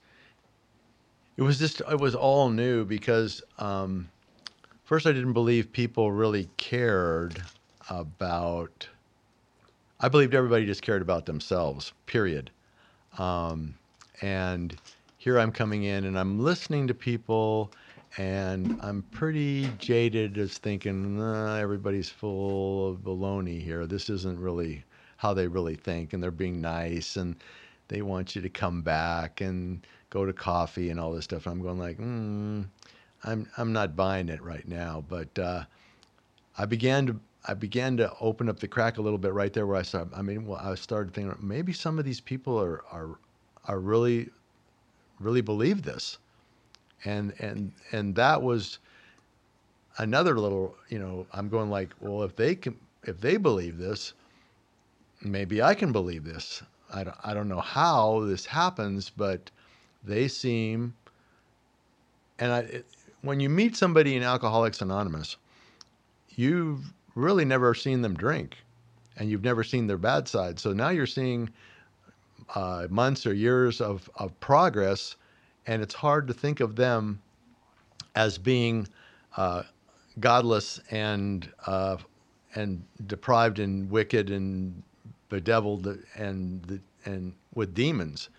[1.37, 4.09] it was just it was all new because um,
[4.83, 7.41] first i didn't believe people really cared
[7.89, 8.87] about
[9.99, 12.51] i believed everybody just cared about themselves period.
[13.17, 13.75] Um,
[14.21, 14.75] and
[15.17, 17.71] here i'm coming in and i'm listening to people
[18.17, 23.85] and i'm pretty jaded as thinking nah, everybody's full of baloney here.
[23.87, 24.83] This isn't really
[25.17, 27.35] how they really think and they're being nice and
[27.87, 31.45] they want you to come back and go to coffee and all this stuff.
[31.45, 32.65] And i'm going like mm,
[33.23, 35.63] i'm i'm not buying it right now but uh,
[36.57, 39.67] I began to I began to open up the crack a little bit right there
[39.67, 40.13] where I started.
[40.15, 43.19] I mean, well, I started thinking maybe some of these people are are
[43.65, 44.29] are really
[45.19, 46.19] really believe this,
[47.05, 48.79] and and and that was
[49.97, 54.13] another little you know I'm going like well if they can if they believe this,
[55.21, 56.63] maybe I can believe this.
[56.93, 59.49] I don't, I don't know how this happens, but
[60.03, 60.93] they seem
[62.39, 62.83] and I
[63.23, 65.37] when you meet somebody in Alcoholics Anonymous
[66.35, 68.57] you've really never seen them drink
[69.17, 70.59] and you've never seen their bad side.
[70.59, 71.49] So now you're seeing
[72.55, 75.15] uh, months or years of, of progress,
[75.67, 77.21] and it's hard to think of them
[78.15, 78.87] as being
[79.37, 79.63] uh,
[80.19, 81.97] godless and uh,
[82.55, 84.83] and deprived and wicked and
[85.29, 88.29] bedeviled and and with demons,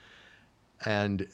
[0.85, 1.27] and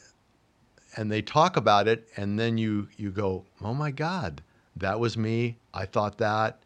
[0.97, 4.43] and they talk about it, and then you you go, oh my God,
[4.77, 5.59] that was me.
[5.73, 6.61] I thought that.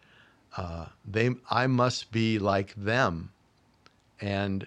[0.56, 3.32] Uh, they, I must be like them,
[4.20, 4.66] and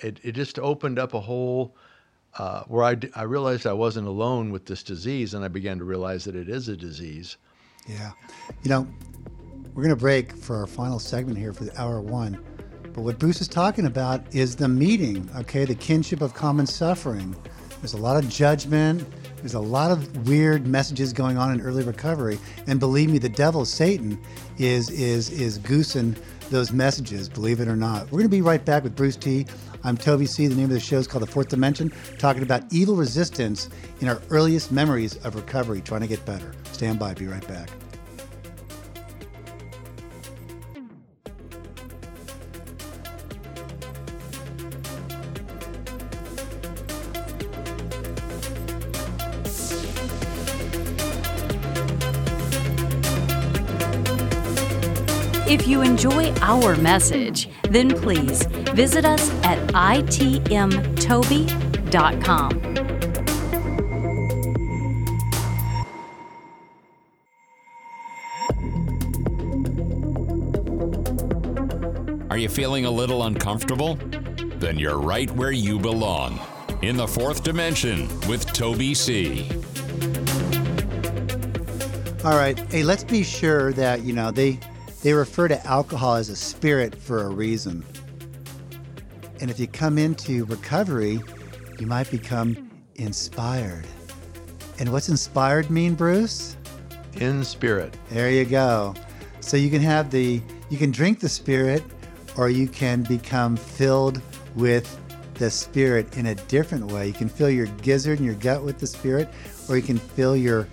[0.00, 1.74] it it just opened up a whole
[2.38, 5.84] uh, where I I realized I wasn't alone with this disease, and I began to
[5.84, 7.36] realize that it is a disease.
[7.88, 8.12] Yeah.
[8.62, 8.86] You know,
[9.74, 12.42] we're going to break for our final segment here for the hour one.
[12.92, 17.34] But what Bruce is talking about is the meeting, okay, the kinship of common suffering.
[17.84, 19.06] There's a lot of judgment.
[19.36, 23.28] There's a lot of weird messages going on in early recovery, and believe me, the
[23.28, 24.18] devil, Satan,
[24.56, 26.16] is is is goosing
[26.48, 27.28] those messages.
[27.28, 28.04] Believe it or not.
[28.04, 29.44] We're going to be right back with Bruce T.
[29.82, 30.46] I'm Toby C.
[30.46, 33.68] The name of the show is called The Fourth Dimension, talking about evil resistance
[34.00, 36.54] in our earliest memories of recovery, trying to get better.
[36.72, 37.12] Stand by.
[37.12, 37.68] Be right back.
[55.64, 58.42] If you enjoy our message, then please
[58.74, 60.30] visit us at itmtoby.com.
[72.30, 73.94] Are you feeling a little uncomfortable?
[74.58, 76.38] Then you're right where you belong
[76.82, 79.48] in the fourth dimension with Toby C.
[82.22, 82.58] All right.
[82.70, 84.58] Hey, let's be sure that, you know, they
[85.04, 87.84] they refer to alcohol as a spirit for a reason.
[89.38, 91.20] And if you come into recovery,
[91.78, 93.86] you might become inspired.
[94.78, 96.56] And what's inspired mean, Bruce?
[97.16, 97.94] In spirit.
[98.08, 98.94] There you go.
[99.40, 100.40] So you can have the
[100.70, 101.84] you can drink the spirit
[102.38, 104.22] or you can become filled
[104.56, 104.98] with
[105.34, 107.08] the spirit in a different way.
[107.08, 109.28] You can fill your gizzard and your gut with the spirit
[109.68, 110.66] or you can fill your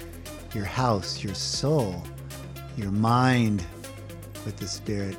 [0.55, 2.01] your house, your soul,
[2.77, 3.61] your mind
[4.45, 5.17] with the Spirit.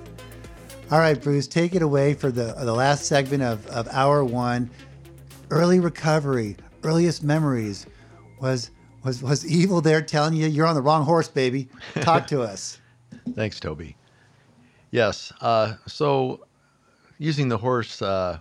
[0.91, 4.70] All right, Bruce, take it away for the, the last segment of, of hour one.
[5.51, 7.87] Early recovery, earliest memories.
[8.41, 8.70] Was,
[9.05, 11.68] was, was evil there telling you you're on the wrong horse, baby?
[12.01, 12.81] Talk to us.
[13.35, 13.97] Thanks, Toby.
[14.91, 15.33] Yes.
[15.41, 16.45] Uh, so,
[17.18, 18.39] using the horse uh,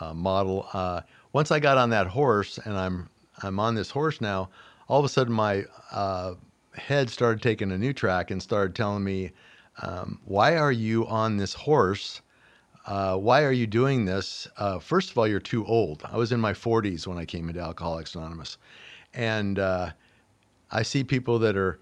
[0.00, 1.00] uh, model, uh,
[1.32, 3.08] once I got on that horse and I'm
[3.42, 4.50] I'm on this horse now,
[4.88, 6.34] all of a sudden my uh,
[6.74, 9.32] head started taking a new track and started telling me,
[9.82, 12.22] um, "Why are you on this horse?
[12.86, 14.48] Uh, why are you doing this?
[14.56, 16.02] Uh, first of all, you're too old.
[16.10, 18.56] I was in my 40s when I came into Alcoholics Anonymous,
[19.12, 19.90] and uh,
[20.70, 21.78] I see people that are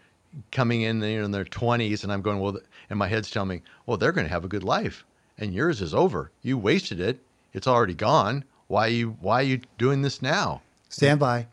[0.50, 2.58] coming in know, in their 20s, and I'm going, well,
[2.90, 5.04] and my head's telling me, well, they're going to have a good life,
[5.38, 6.32] and yours is over.
[6.42, 7.20] You wasted it.
[7.52, 8.44] It's already gone.
[8.66, 10.62] Why are you Why are you doing this now?
[10.88, 11.46] Stand by.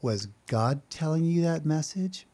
[0.00, 2.26] Was God telling you that message?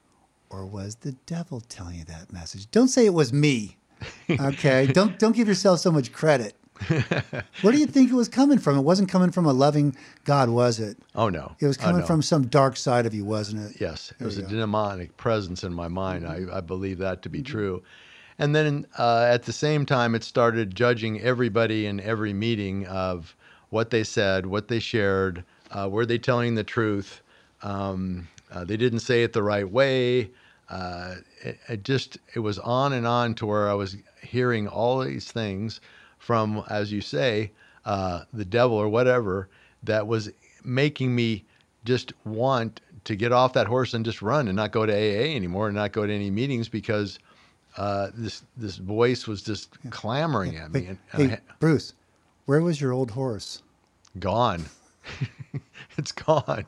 [0.50, 2.70] Or was the devil telling you that message?
[2.70, 3.76] Don't say it was me.
[4.30, 4.86] Okay.
[4.86, 6.54] don't don't give yourself so much credit.
[7.60, 8.78] Where do you think it was coming from?
[8.78, 9.94] It wasn't coming from a loving
[10.24, 10.96] God, was it?
[11.14, 11.54] Oh no.
[11.60, 12.06] It was Oh, coming no.
[12.06, 13.80] from some dark side of you, wasn't it?
[13.80, 14.48] Yes, it was a go.
[14.48, 16.26] demonic presence in my mind.
[16.26, 17.82] I, I believe that to be true.
[18.38, 23.36] And then uh, at the same time, it started judging everybody in every meeting of
[23.68, 27.20] what they said, what they shared, uh, were they telling the truth?
[27.62, 30.30] Um, uh, they didn't say it the right way.
[30.70, 35.00] Uh, it, it just it was on and on to where I was hearing all
[35.00, 35.80] these things
[36.18, 37.50] from, as you say,
[37.84, 39.48] uh, the devil or whatever
[39.82, 40.30] that was
[40.64, 41.44] making me
[41.84, 45.34] just want to get off that horse and just run and not go to AA
[45.34, 47.18] anymore and not go to any meetings because
[47.76, 51.94] uh, this this voice was just clamoring at me Hey, and, I hey, ha- Bruce,
[52.46, 53.62] where was your old horse?
[54.18, 54.66] gone.
[55.96, 56.66] it's gone.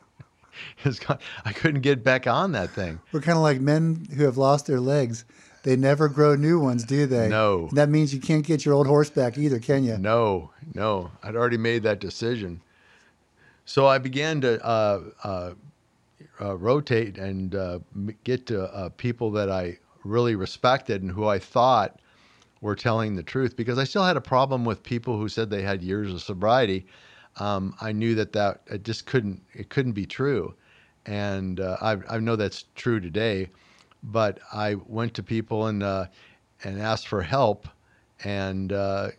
[1.07, 1.19] Gone.
[1.45, 2.99] I couldn't get back on that thing.
[3.11, 5.25] We're kind of like men who have lost their legs.
[5.63, 7.29] They never grow new ones, do they?
[7.29, 7.67] No.
[7.69, 9.97] And that means you can't get your old horse back either, can you?
[9.97, 12.61] No, no, I'd already made that decision.
[13.65, 15.53] So I began to uh, uh,
[16.41, 17.79] uh, rotate and uh,
[18.25, 21.99] get to uh, people that I really respected and who I thought
[22.59, 25.61] were telling the truth because I still had a problem with people who said they
[25.61, 26.85] had years of sobriety.
[27.37, 30.53] Um, I knew that that it just couldn't it couldn't be true,
[31.05, 33.49] and uh, I, I know that's true today.
[34.03, 36.07] But I went to people and uh,
[36.63, 37.67] and asked for help,
[38.23, 39.09] and uh,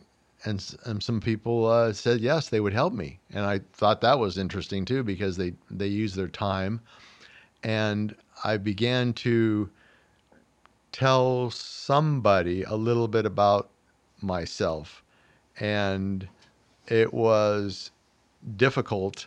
[0.44, 4.18] and, and some people uh, said yes, they would help me, and I thought that
[4.18, 6.80] was interesting too because they they use their time,
[7.62, 9.70] and I began to
[10.92, 13.70] tell somebody a little bit about
[14.20, 15.02] myself,
[15.58, 16.28] and
[16.86, 17.90] it was
[18.56, 19.26] difficult,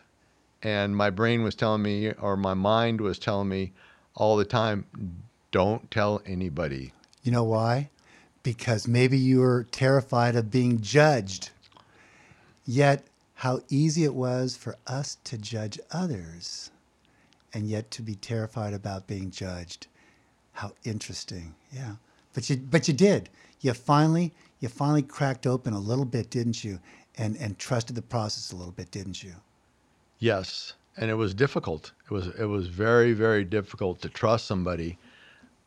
[0.62, 3.74] and my brain was telling me, or my mind was telling me
[4.16, 4.86] all the time,
[5.52, 6.94] don't tell anybody.
[7.24, 7.90] You know why?
[8.44, 11.50] Because maybe you were terrified of being judged.
[12.66, 13.06] Yet,
[13.36, 16.72] how easy it was for us to judge others,
[17.54, 19.88] and yet to be terrified about being judged.
[20.54, 21.54] How interesting.
[21.72, 21.96] Yeah.
[22.34, 23.30] But you but you did.
[23.62, 26.80] You finally you finally cracked open a little bit, didn't you?
[27.18, 29.34] And and trusted the process a little bit, didn't you?
[30.20, 31.92] Yes, and it was difficult.
[32.06, 34.98] It was it was very very difficult to trust somebody,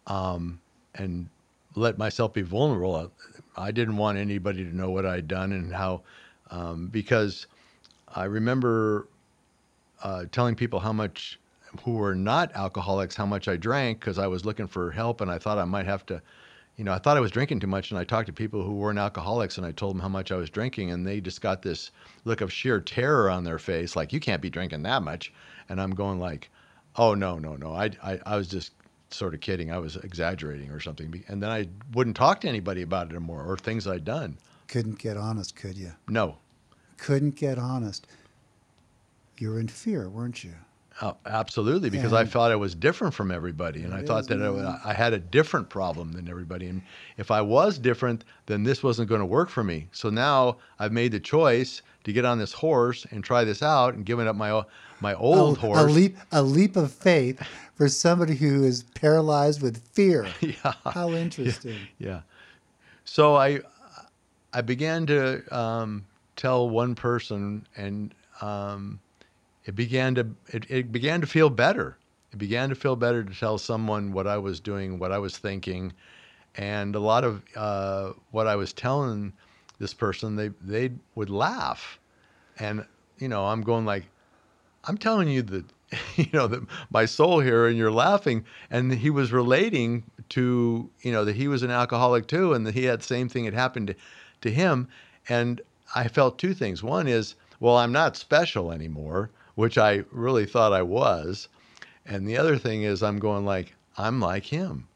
[0.06, 0.60] um,
[0.94, 1.28] and
[1.74, 3.10] let myself be vulnerable.
[3.56, 6.02] I didn't want anybody to know what I'd done and how,
[6.50, 7.46] um, because
[8.08, 9.08] I remember
[10.02, 11.38] uh, telling people how much
[11.84, 15.30] who were not alcoholics how much I drank because I was looking for help and
[15.30, 16.20] I thought I might have to.
[16.80, 18.72] You know, I thought I was drinking too much, and I talked to people who
[18.72, 21.60] weren't alcoholics, and I told them how much I was drinking, and they just got
[21.60, 21.90] this
[22.24, 25.30] look of sheer terror on their face, like you can't be drinking that much.
[25.68, 26.48] And I'm going like,
[26.96, 27.74] oh no, no, no.
[27.74, 28.72] I, I, I was just
[29.10, 29.70] sort of kidding.
[29.70, 31.22] I was exaggerating or something.
[31.28, 34.38] And then I wouldn't talk to anybody about it anymore or things I'd done.
[34.66, 35.92] Couldn't get honest, could you?
[36.08, 36.38] No,
[36.96, 38.06] Couldn't get honest.
[39.36, 40.54] You were in fear, weren't you?
[41.00, 44.42] Uh, absolutely, because I thought I was different from everybody, and I thought that.
[44.84, 46.66] I, I had a different problem than everybody.
[46.66, 46.82] And
[47.16, 49.88] if I was different, then this wasn't going to work for me.
[49.92, 53.94] So now I've made the choice to get on this horse and try this out,
[53.94, 54.62] and giving up my
[55.00, 55.80] my old a, horse.
[55.80, 57.42] A leap, a leap of faith
[57.76, 60.26] for somebody who is paralyzed with fear.
[60.40, 61.78] yeah, How interesting.
[61.98, 62.20] yeah.
[63.06, 63.60] So I
[64.52, 66.04] I began to um,
[66.36, 69.00] tell one person, and um,
[69.70, 71.96] it began to it, it began to feel better.
[72.32, 75.38] It began to feel better to tell someone what I was doing, what I was
[75.38, 75.92] thinking,
[76.56, 79.32] and a lot of uh, what I was telling
[79.78, 82.00] this person, they they would laugh,
[82.58, 82.84] and
[83.20, 84.06] you know I'm going like,
[84.82, 85.64] I'm telling you that
[86.16, 91.12] you know that my soul here, and you're laughing, and he was relating to you
[91.12, 93.54] know that he was an alcoholic too, and that he had the same thing had
[93.54, 93.94] happened to,
[94.40, 94.88] to him,
[95.28, 95.60] and
[95.94, 96.82] I felt two things.
[96.82, 101.48] One is, well, I'm not special anymore, which I really thought I was,
[102.06, 104.88] and the other thing is, I'm going like I'm like him,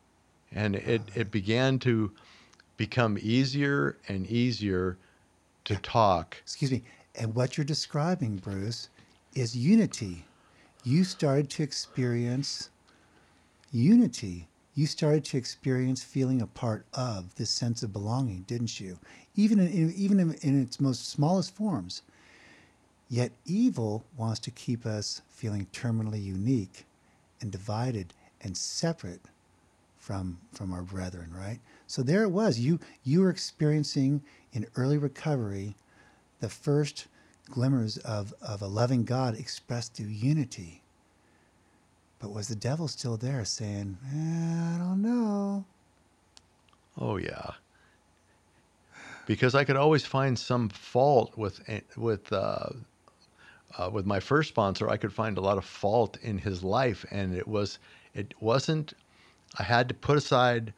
[0.52, 2.12] and it it began to
[2.76, 4.98] become easier and easier
[5.64, 6.36] to talk.
[6.42, 6.82] Excuse me.
[7.16, 8.88] And what you're describing, Bruce,
[9.34, 10.24] is unity.
[10.82, 12.70] You started to experience
[13.72, 14.48] unity.
[14.74, 18.98] You started to experience feeling a part of this sense of belonging, didn't you?
[19.36, 22.02] Even in, even in, in its most smallest forms.
[23.14, 26.84] Yet evil wants to keep us feeling terminally unique
[27.40, 29.20] and divided and separate
[29.96, 31.60] from from our brethren, right?
[31.86, 32.58] So there it was.
[32.58, 35.76] You you were experiencing in early recovery
[36.40, 37.06] the first
[37.48, 40.82] glimmers of, of a loving God expressed through unity.
[42.18, 45.64] But was the devil still there saying, eh, I don't know?
[46.98, 47.52] Oh yeah.
[49.26, 51.60] Because I could always find some fault with
[51.96, 52.70] with uh,
[53.78, 54.88] uh, with my first sponsor.
[54.90, 57.78] I could find a lot of fault in his life, and it was
[58.14, 58.94] it wasn't.
[59.58, 60.74] I had to put aside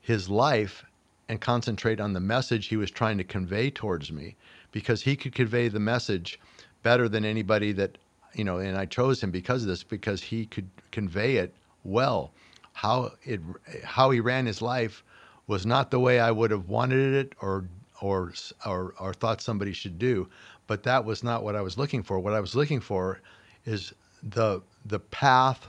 [0.00, 0.84] his life
[1.28, 4.36] and concentrate on the message he was trying to convey towards me,
[4.72, 6.40] because he could convey the message
[6.82, 7.98] better than anybody that
[8.34, 8.58] you know.
[8.58, 12.34] And I chose him because of this, because he could convey it well.
[12.74, 13.40] How it
[13.84, 15.04] how he ran his life
[15.46, 17.68] was not the way I would have wanted it or
[18.02, 18.32] or
[18.66, 20.28] or or thought somebody should do,
[20.66, 22.18] but that was not what I was looking for.
[22.18, 23.20] What I was looking for
[23.64, 23.92] is
[24.22, 25.68] the the path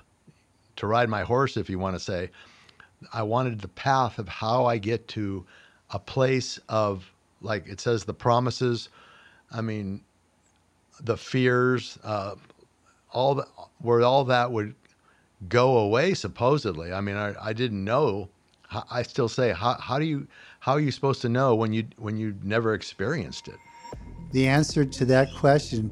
[0.77, 2.29] to ride my horse, if you want to say.
[3.13, 5.45] I wanted the path of how I get to
[5.91, 8.89] a place of like it says the promises.
[9.51, 10.01] I mean,
[11.01, 12.35] the fears, uh,
[13.11, 13.47] all the,
[13.79, 14.75] where all that would
[15.47, 16.91] go away supposedly.
[16.91, 18.29] I mean, I, I didn't know.
[18.91, 20.27] I still say, how, how do you
[20.59, 23.57] how are you supposed to know when you when you never experienced it?
[24.37, 25.89] The answer to that question,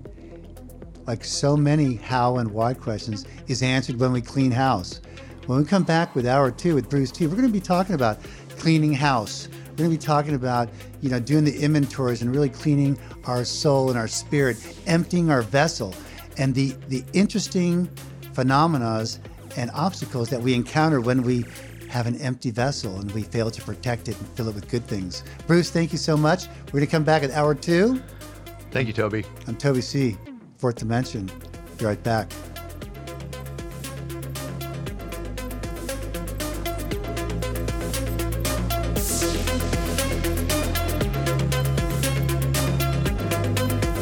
[1.07, 5.01] like so many how and why questions, is answered when we clean house.
[5.47, 7.95] When we come back with hour two with Bruce T, we're going to be talking
[7.95, 8.19] about
[8.49, 9.49] cleaning house.
[9.69, 10.69] We're going to be talking about,
[11.01, 15.41] you know, doing the inventories and really cleaning our soul and our spirit, emptying our
[15.41, 15.95] vessel,
[16.37, 17.89] and the the interesting
[18.33, 19.07] phenomena
[19.57, 21.45] and obstacles that we encounter when we
[21.89, 24.85] have an empty vessel and we fail to protect it and fill it with good
[24.85, 25.23] things.
[25.47, 26.47] Bruce, thank you so much.
[26.67, 28.03] We're going to come back at hour two.
[28.75, 29.23] Thank you, Toby.
[29.47, 30.17] I'm Toby C.,
[30.57, 31.31] Fourth Dimension.
[31.77, 32.29] Be right back.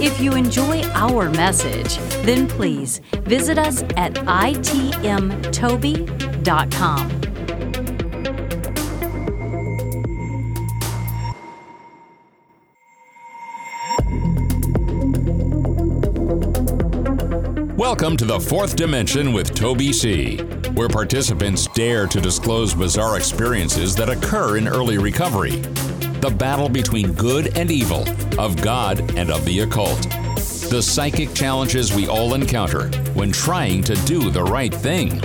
[0.02, 4.64] If you enjoy our message, then please visit us at itmtoby.com.
[16.34, 20.38] Welcome to the fourth dimension with Toby C.,
[20.74, 25.58] where participants dare to disclose bizarre experiences that occur in early recovery.
[26.22, 28.04] The battle between good and evil,
[28.40, 30.02] of God and of the occult.
[30.72, 35.22] The psychic challenges we all encounter when trying to do the right thing.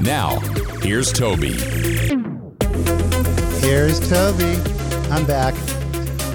[0.00, 0.38] Now,
[0.82, 1.54] here's Toby.
[3.58, 4.54] Here's Toby.
[5.10, 5.54] I'm back.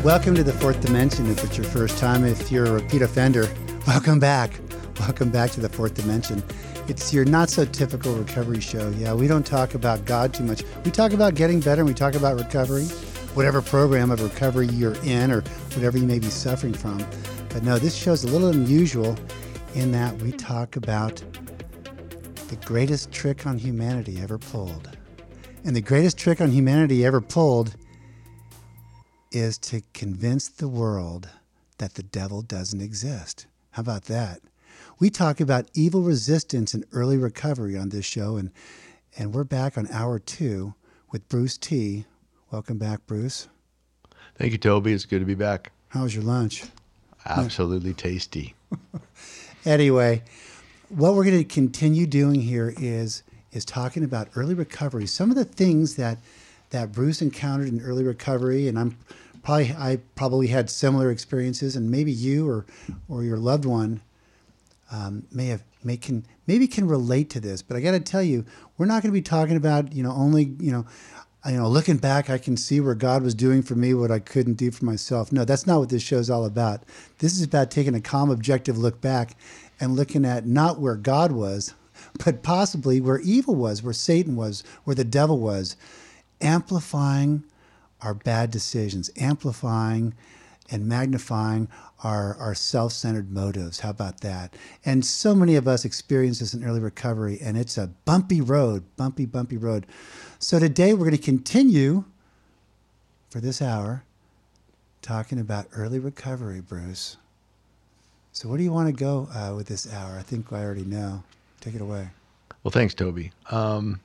[0.03, 1.31] Welcome to the fourth dimension.
[1.31, 3.47] If it's your first time, if you're a repeat offender,
[3.87, 4.59] welcome back.
[4.99, 6.41] Welcome back to the fourth dimension.
[6.87, 8.89] It's your not so typical recovery show.
[8.97, 10.63] Yeah, we don't talk about God too much.
[10.85, 12.85] We talk about getting better and we talk about recovery,
[13.33, 15.41] whatever program of recovery you're in or
[15.73, 17.05] whatever you may be suffering from.
[17.49, 19.17] But no, this show's a little unusual
[19.75, 21.21] in that we talk about
[22.47, 24.95] the greatest trick on humanity ever pulled.
[25.65, 27.75] And the greatest trick on humanity ever pulled
[29.31, 31.27] is to convince the world
[31.79, 33.47] that the devil doesn't exist.
[33.73, 34.39] How about that?
[34.99, 38.51] We talk about evil resistance and early recovery on this show, and,
[39.17, 40.75] and we're back on hour two
[41.11, 42.05] with Bruce T.
[42.51, 43.47] Welcome back, Bruce.
[44.35, 44.93] Thank you, Toby.
[44.93, 45.71] It's good to be back.
[45.87, 46.65] How was your lunch?
[47.25, 48.55] Absolutely tasty.
[49.65, 50.21] Anyway,
[50.89, 55.05] what we're going to continue doing here is is talking about early recovery.
[55.05, 56.17] Some of the things that
[56.71, 58.97] that Bruce encountered in early recovery, and I'm
[59.43, 62.65] probably I probably had similar experiences, and maybe you or
[63.07, 64.01] or your loved one
[64.91, 67.61] um, may have may can maybe can relate to this.
[67.61, 68.45] But I got to tell you,
[68.77, 70.85] we're not going to be talking about you know only you know.
[71.45, 74.19] You know, looking back, I can see where God was doing for me what I
[74.19, 75.29] couldn't do for myself.
[75.33, 76.83] No, that's not what this show's all about.
[77.17, 79.35] This is about taking a calm, objective look back
[79.77, 81.73] and looking at not where God was,
[82.23, 85.75] but possibly where evil was, where Satan was, where the devil was,
[86.39, 87.43] amplifying
[88.03, 90.13] our bad decisions, amplifying
[90.69, 91.67] and magnifying
[92.03, 93.81] our, our self centered motives.
[93.81, 94.55] How about that?
[94.85, 98.83] And so many of us experience this in early recovery, and it's a bumpy road,
[98.97, 99.85] bumpy, bumpy road.
[100.39, 102.05] So today we're going to continue
[103.29, 104.03] for this hour
[105.01, 107.17] talking about early recovery, Bruce.
[108.31, 110.17] So, where do you want to go uh, with this hour?
[110.17, 111.23] I think I already know.
[111.61, 112.09] Take it away.
[112.63, 113.31] Well, thanks, Toby.
[113.51, 113.99] Um,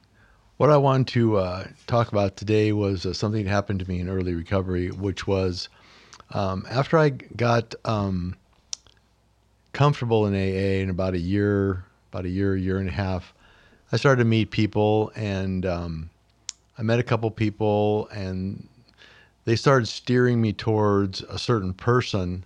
[0.59, 4.01] what I wanted to uh, talk about today was uh, something that happened to me
[4.01, 5.69] in early recovery, which was
[6.33, 8.35] um, after I got um,
[9.73, 13.33] comfortable in AA in about a year, about a year, year and a half,
[13.93, 16.11] I started to meet people, and um,
[16.77, 18.69] I met a couple people, and
[19.45, 22.45] they started steering me towards a certain person,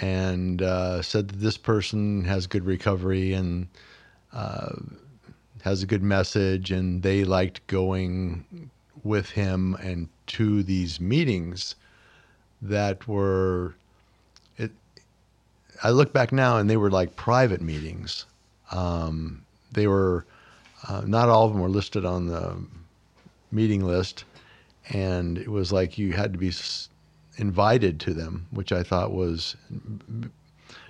[0.00, 3.68] and uh, said that this person has good recovery and
[4.32, 4.72] uh,
[5.64, 8.70] has a good message, and they liked going
[9.02, 11.74] with him and to these meetings
[12.60, 13.74] that were
[14.58, 14.70] it
[15.82, 18.26] i look back now and they were like private meetings.
[18.72, 19.42] Um,
[19.72, 20.26] they were
[20.86, 22.56] uh, not all of them were listed on the
[23.50, 24.24] meeting list
[24.90, 26.52] and it was like you had to be
[27.38, 29.56] invited to them which i thought was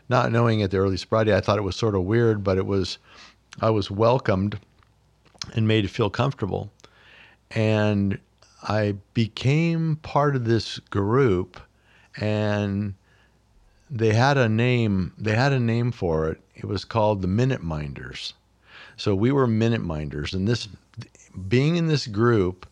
[0.08, 2.66] not knowing at the early sobriety i thought it was sort of weird but it
[2.66, 2.98] was
[3.60, 4.58] i was welcomed
[5.54, 6.70] and made to feel comfortable
[7.50, 8.18] and
[8.62, 11.60] I became part of this group,
[12.16, 12.94] and
[13.90, 15.12] they had a name.
[15.18, 16.40] They had a name for it.
[16.54, 18.32] It was called the Minute Minders.
[18.96, 20.68] So we were Minute Minders, and this
[21.48, 22.66] being in this group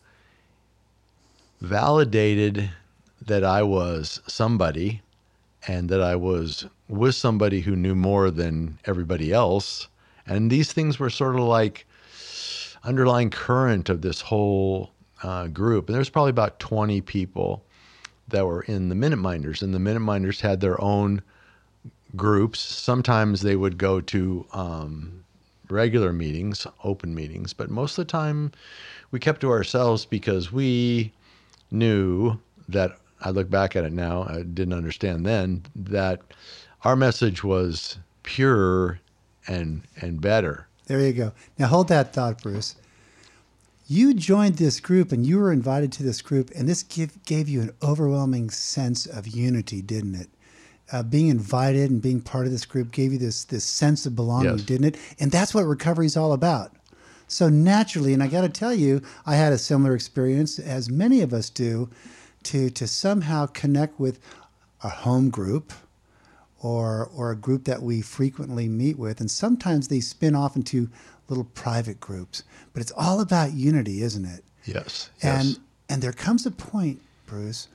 [1.61, 2.71] validated
[3.21, 5.01] that I was somebody,
[5.67, 9.87] and that I was with somebody who knew more than everybody else.
[10.25, 11.85] And these things were sort of like
[12.83, 17.63] underlying current of this whole uh, group, and there's probably about 20 people
[18.27, 21.21] that were in the Minute Minders, and the Minute Minders had their own
[22.15, 22.59] groups.
[22.59, 25.23] Sometimes they would go to um,
[25.69, 28.51] regular meetings, open meetings, but most of the time
[29.11, 31.11] we kept to ourselves because we
[31.71, 32.37] knew
[32.69, 36.21] that I look back at it now, I didn't understand then that
[36.83, 38.99] our message was pure
[39.47, 40.67] and and better.
[40.87, 41.31] There you go.
[41.57, 42.75] Now hold that thought, Bruce.
[43.87, 47.49] You joined this group and you were invited to this group, and this give, gave
[47.49, 50.29] you an overwhelming sense of unity, didn't it?
[50.91, 54.15] Uh, being invited and being part of this group gave you this this sense of
[54.15, 54.65] belonging, Yes.
[54.65, 54.97] didn't it?
[55.19, 56.71] And that's what recovery is all about.
[57.27, 61.21] So naturally, and I got to tell you, I had a similar experience, as many
[61.21, 61.89] of us do,
[62.43, 64.19] to to somehow connect with
[64.83, 65.71] a home group,
[66.63, 70.89] or or a group that we frequently meet with and sometimes they spin off into
[71.27, 72.43] little private groups
[72.73, 75.09] but it's all about unity isn't it Yes.
[75.21, 75.59] and yes.
[75.89, 77.67] and there comes a point bruce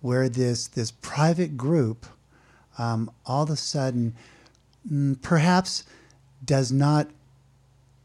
[0.00, 2.04] where this this private group
[2.78, 4.14] um, all of a sudden
[4.90, 5.84] mm, perhaps
[6.44, 7.06] does not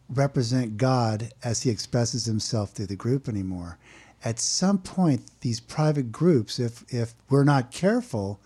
[0.10, 3.78] represent god as he expresses himself through the group anymore
[4.24, 8.40] at some point these private groups if if we're not careful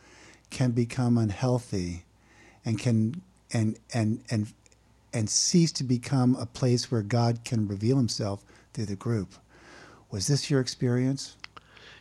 [0.51, 2.03] can become unhealthy
[2.63, 3.21] and can
[3.51, 4.53] and and and
[5.13, 8.43] and cease to become a place where God can reveal himself
[8.73, 9.35] through the group.
[10.11, 11.35] Was this your experience?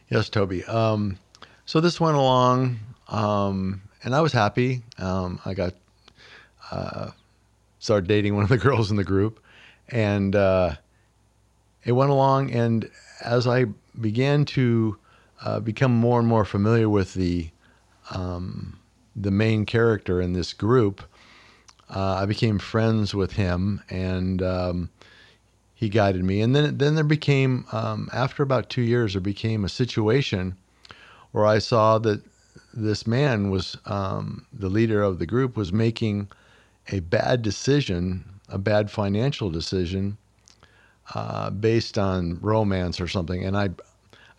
[0.08, 0.64] Yes, Toby.
[0.64, 1.18] Um,
[1.64, 4.82] so this went along, um, and I was happy.
[4.98, 5.74] Um, I got
[6.70, 7.10] uh,
[7.78, 9.40] started dating one of the girls in the group,
[9.88, 10.74] and uh,
[11.84, 12.50] it went along.
[12.50, 12.90] And
[13.24, 13.66] as I
[14.00, 14.96] began to
[15.44, 17.50] uh, become more and more familiar with the
[18.10, 18.78] um,
[19.16, 21.02] the main character in this group,
[21.88, 24.90] uh, I became friends with him, and um,
[25.74, 26.40] he guided me.
[26.40, 30.56] And then then there became um, after about two years, there became a situation
[31.32, 32.22] where I saw that
[32.74, 36.28] this man was um, the leader of the group was making
[36.88, 40.16] a bad decision, a bad financial decision,
[41.14, 43.44] uh, based on romance or something.
[43.44, 43.70] And I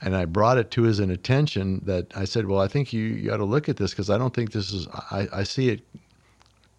[0.01, 3.29] and I brought it to his attention that I said, "Well, I think you, you
[3.29, 4.87] got to look at this because I don't think this is.
[5.11, 5.81] I, I see it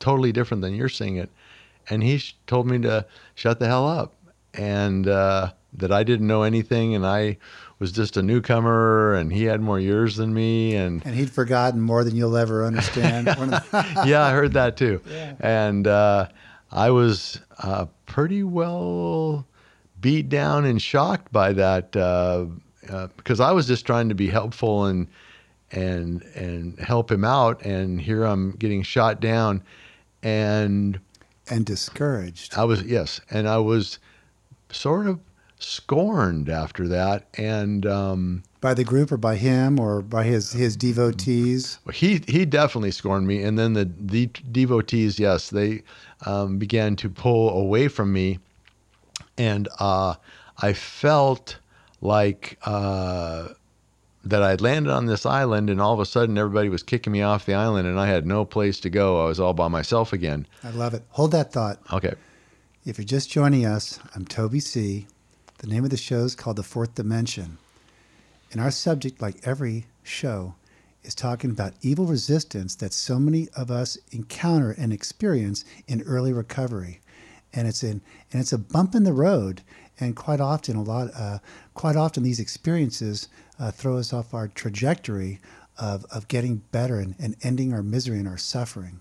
[0.01, 1.31] totally different than you're seeing it."
[1.91, 3.05] And he sh- told me to
[3.35, 4.14] shut the hell up
[4.55, 7.39] and uh, that I didn't know anything and I
[7.81, 11.81] was just a newcomer and he had more years than me and And he'd forgotten
[11.81, 13.27] more than you'll ever understand.
[13.37, 15.01] One of the- yeah, I heard that too.
[15.11, 15.35] Yeah.
[15.41, 16.29] And uh,
[16.70, 19.45] I was uh, pretty well
[20.01, 21.97] beat down and shocked by that
[22.89, 25.07] uh, because I was just trying to be helpful and
[25.70, 29.62] and and help him out, and here I'm getting shot down,
[30.22, 31.01] and
[31.49, 32.55] and discouraged.
[32.57, 33.99] I was yes, and I was
[34.70, 35.18] sort of
[35.59, 37.87] scorned after that, and.
[37.87, 41.78] Um, By the group or by him or by his, his devotees?
[41.93, 45.83] he he definitely scorned me, and then the the devotees, yes, they
[46.26, 48.39] um, began to pull away from me,
[49.39, 50.14] and uh,
[50.59, 51.59] I felt
[52.03, 53.48] like uh,
[54.24, 57.22] that I'd landed on this island, and all of a sudden everybody was kicking me
[57.22, 59.22] off the island, and I had no place to go.
[59.24, 60.46] I was all by myself again.
[60.62, 61.03] I love it.
[61.11, 61.78] Hold that thought.
[61.92, 62.14] Okay,
[62.84, 65.07] If you're just joining us, I'm Toby C.
[65.59, 67.57] The name of the show is called The Fourth Dimension.
[68.50, 70.57] And our subject, like every show,
[71.05, 76.32] is talking about evil resistance that so many of us encounter and experience in early
[76.32, 77.00] recovery.
[77.55, 78.00] And it's in
[78.32, 79.62] and it's a bump in the road.
[80.00, 81.38] And quite often, a lot, uh,
[81.75, 85.41] quite often, these experiences uh, throw us off our trajectory
[85.79, 89.01] of, of getting better and, and ending our misery and our suffering.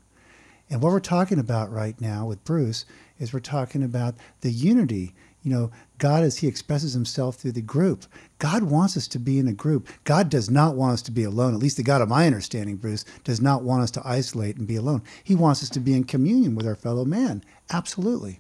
[0.70, 2.86] And what we're talking about right now with Bruce
[3.20, 5.14] is we're talking about the unity.
[5.44, 8.06] You know, God, as He expresses Himself through the group,
[8.40, 9.90] God wants us to be in a group.
[10.06, 11.54] God does not want us to be alone.
[11.54, 14.68] At least the God of my understanding, Bruce, does not want us to isolate and
[14.68, 15.02] be alone.
[15.24, 17.44] He wants us to be in communion with our fellow man.
[17.70, 18.40] Absolutely.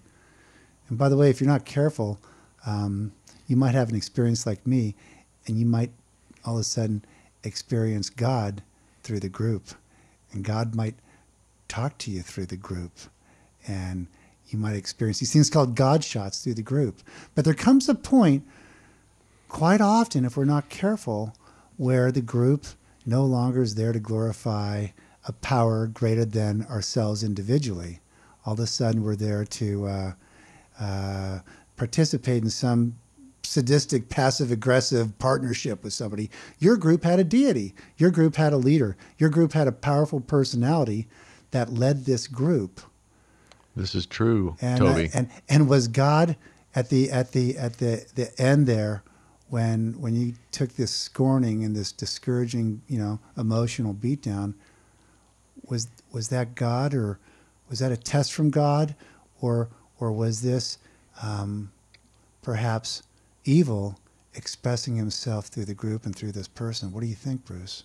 [0.88, 2.20] And by the way, if you're not careful,
[2.66, 3.12] um,
[3.52, 4.95] you might have an experience like me,
[5.45, 5.91] and you might
[6.45, 7.04] all of a sudden
[7.43, 8.64] experience God
[9.04, 9.72] through the group.
[10.32, 10.95] And God might
[11.68, 12.93] talk to you through the group.
[13.68, 14.08] And
[14.47, 17.02] you might experience these things called God shots through the group.
[17.36, 18.47] But there comes a point,
[19.49, 21.36] quite often, if we're not careful,
[21.76, 22.66] where the group
[23.06, 24.88] no longer is there to glorify
[25.28, 27.99] a power greater than ourselves individually.
[28.45, 30.12] All of a sudden, we're there to uh,
[30.80, 31.39] uh,
[31.76, 32.95] participate in some
[33.44, 36.30] sadistic, passive aggressive partnership with somebody.
[36.60, 40.22] Your group had a deity, your group had a leader, your group had a powerful
[40.22, 41.08] personality
[41.52, 42.82] that led this group.
[43.76, 45.10] this is true, And, uh, Toby.
[45.14, 46.36] and and was God
[46.76, 49.04] at the at the at the, the end there
[49.50, 54.54] when when you took this scorning and this discouraging, you know, emotional beatdown,
[55.68, 57.20] was was that God or
[57.70, 58.96] was that a test from God
[59.42, 59.70] or
[60.00, 60.78] or was this
[61.22, 61.72] um,
[62.42, 63.04] perhaps
[63.44, 64.00] evil
[64.34, 66.92] expressing himself through the group and through this person?
[66.92, 67.84] What do you think, Bruce?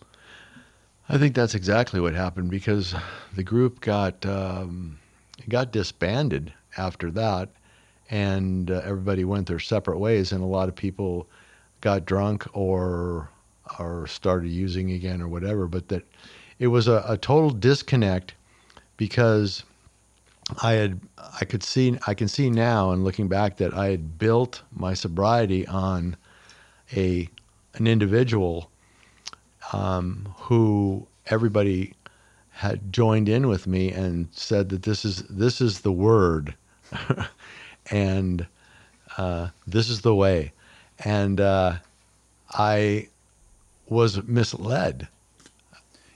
[1.08, 2.94] I think that's exactly what happened because
[3.34, 4.98] the group got um,
[5.48, 7.48] got disbanded after that,
[8.10, 11.28] and uh, everybody went their separate ways, and a lot of people
[11.80, 13.30] got drunk or
[13.78, 15.68] or started using again or whatever.
[15.68, 16.02] But that
[16.58, 18.34] it was a, a total disconnect
[18.96, 19.62] because
[20.62, 21.00] I had
[21.40, 24.94] I could see I can see now and looking back that I had built my
[24.94, 26.16] sobriety on
[26.96, 27.28] a
[27.74, 28.70] an individual
[29.72, 31.94] um, who everybody
[32.50, 36.54] had joined in with me and said that this is this is the word.
[37.90, 38.46] And
[39.16, 40.52] uh, this is the way.
[41.04, 41.74] And uh,
[42.50, 43.08] I
[43.88, 45.08] was misled.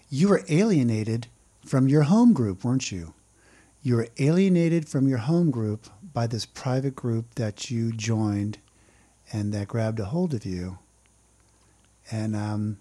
[0.08, 1.28] You were alienated
[1.64, 3.14] from your home group, weren't you?
[3.82, 8.58] You were alienated from your home group by this private group that you joined
[9.32, 10.78] and that grabbed a hold of you.
[12.10, 12.78] And um,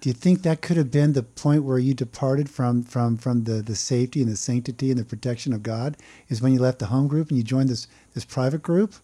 [0.00, 3.44] do you think that could have been the point where you departed from, from, from
[3.44, 5.96] the, the safety and the sanctity and the protection of God?
[6.28, 8.94] Is when you left the home group and you joined this, this private group?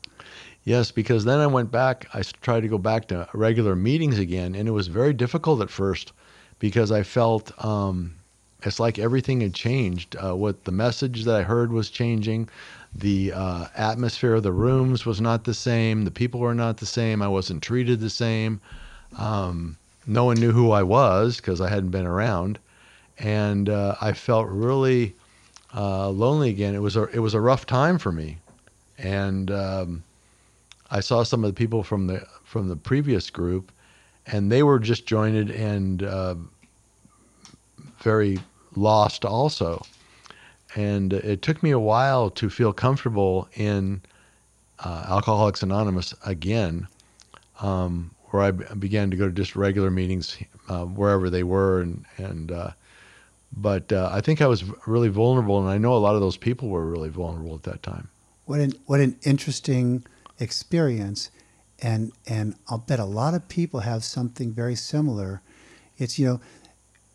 [0.64, 2.06] Yes, because then I went back.
[2.14, 5.70] I tried to go back to regular meetings again, and it was very difficult at
[5.70, 6.12] first
[6.58, 8.14] because I felt um,
[8.66, 10.16] it's like everything had changed.
[10.16, 12.48] Uh, what the message that I heard was changing.
[12.94, 16.04] The uh, atmosphere of the rooms was not the same.
[16.04, 17.22] The people were not the same.
[17.22, 18.60] I wasn't treated the same.
[19.18, 22.58] Um, no one knew who I was because I hadn't been around,
[23.18, 25.14] and uh, I felt really
[25.74, 26.74] uh, lonely again.
[26.74, 28.38] It was a it was a rough time for me,
[28.98, 30.04] and um,
[30.90, 33.72] I saw some of the people from the from the previous group,
[34.26, 36.34] and they were just jointed and uh,
[37.98, 38.38] very
[38.76, 39.84] lost also.
[40.76, 44.02] And it took me a while to feel comfortable in
[44.80, 46.88] uh, Alcoholics Anonymous again,
[47.60, 50.36] um, where I b- began to go to just regular meetings
[50.68, 52.70] uh, wherever they were, and and uh,
[53.56, 56.36] but uh, I think I was really vulnerable, and I know a lot of those
[56.36, 58.08] people were really vulnerable at that time.
[58.46, 60.04] What an what an interesting
[60.40, 61.30] experience,
[61.80, 65.40] and and I'll bet a lot of people have something very similar.
[65.96, 66.40] It's you know,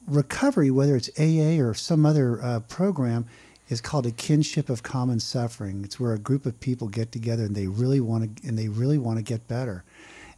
[0.09, 3.25] recovery, whether it's AA or some other uh, program,
[3.69, 5.83] is called a kinship of common suffering.
[5.83, 8.67] It's where a group of people get together and they really want to and they
[8.67, 9.83] really want to get better.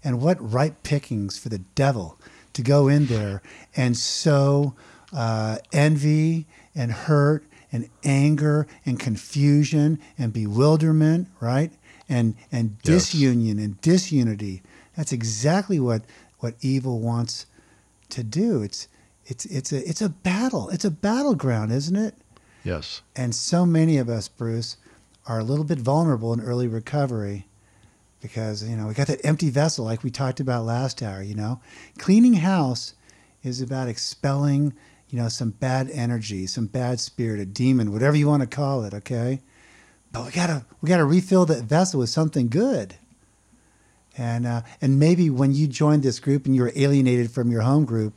[0.03, 2.17] And what ripe pickings for the devil
[2.53, 3.41] to go in there
[3.75, 4.73] and sow
[5.13, 6.45] uh, envy
[6.75, 11.71] and hurt and anger and confusion and bewilderment, right?
[12.09, 13.11] And and Yes.
[13.11, 14.61] disunion and disunity.
[14.97, 16.01] That's exactly what
[16.39, 17.45] what evil wants
[18.09, 18.61] to do.
[18.61, 18.89] It's
[19.25, 20.69] it's it's a it's a battle.
[20.69, 22.15] It's a battleground, isn't it?
[22.63, 23.01] Yes.
[23.15, 24.77] And so many of us, Bruce,
[25.25, 27.47] are a little bit vulnerable in early recovery
[28.21, 31.35] because, you know, we got that empty vessel like we talked about last hour, you
[31.35, 31.59] know.
[31.97, 32.93] Cleaning house
[33.43, 34.73] is about expelling,
[35.09, 38.83] you know, some bad energy, some bad spirit, a demon, whatever you want to call
[38.83, 39.41] it, okay?
[40.11, 42.95] But we gotta we gotta refill that vessel with something good.
[44.17, 47.61] And uh, and maybe when you joined this group and you were alienated from your
[47.61, 48.13] home group,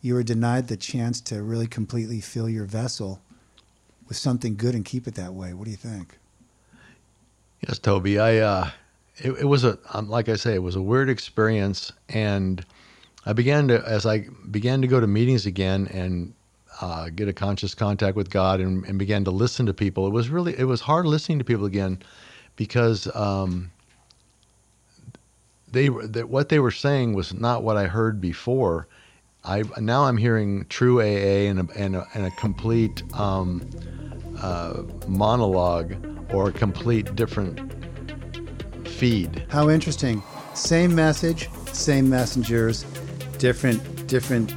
[0.00, 3.20] you were denied the chance to really completely fill your vessel
[4.08, 5.52] with something good and keep it that way.
[5.52, 6.18] What do you think?
[7.66, 8.18] Yes, Toby.
[8.18, 8.70] I uh,
[9.18, 12.64] it, it was a um, like I say, it was a weird experience, and
[13.26, 16.32] I began to as I began to go to meetings again and
[16.80, 20.06] uh, get a conscious contact with God and, and began to listen to people.
[20.06, 22.02] It was really it was hard listening to people again
[22.56, 23.70] because um,
[25.70, 28.88] they that what they were saying was not what I heard before.
[29.44, 33.68] I now I'm hearing true AA and a, and a, and a complete um,
[34.40, 35.94] uh, monologue
[36.32, 37.58] or a complete different
[38.86, 39.46] feed.
[39.48, 40.22] How interesting.
[40.54, 42.84] Same message, same messengers,
[43.38, 44.54] different different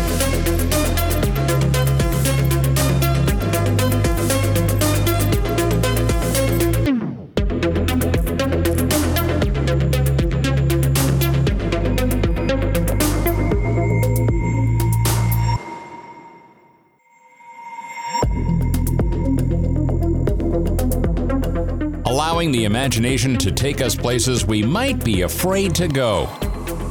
[22.67, 26.29] imagination to take us places we might be afraid to go.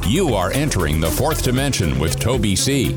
[0.07, 2.93] You are entering the fourth dimension with Toby C.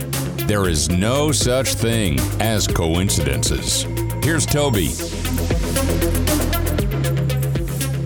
[0.46, 3.82] There is no such thing as coincidences.
[4.24, 4.88] Here's Toby.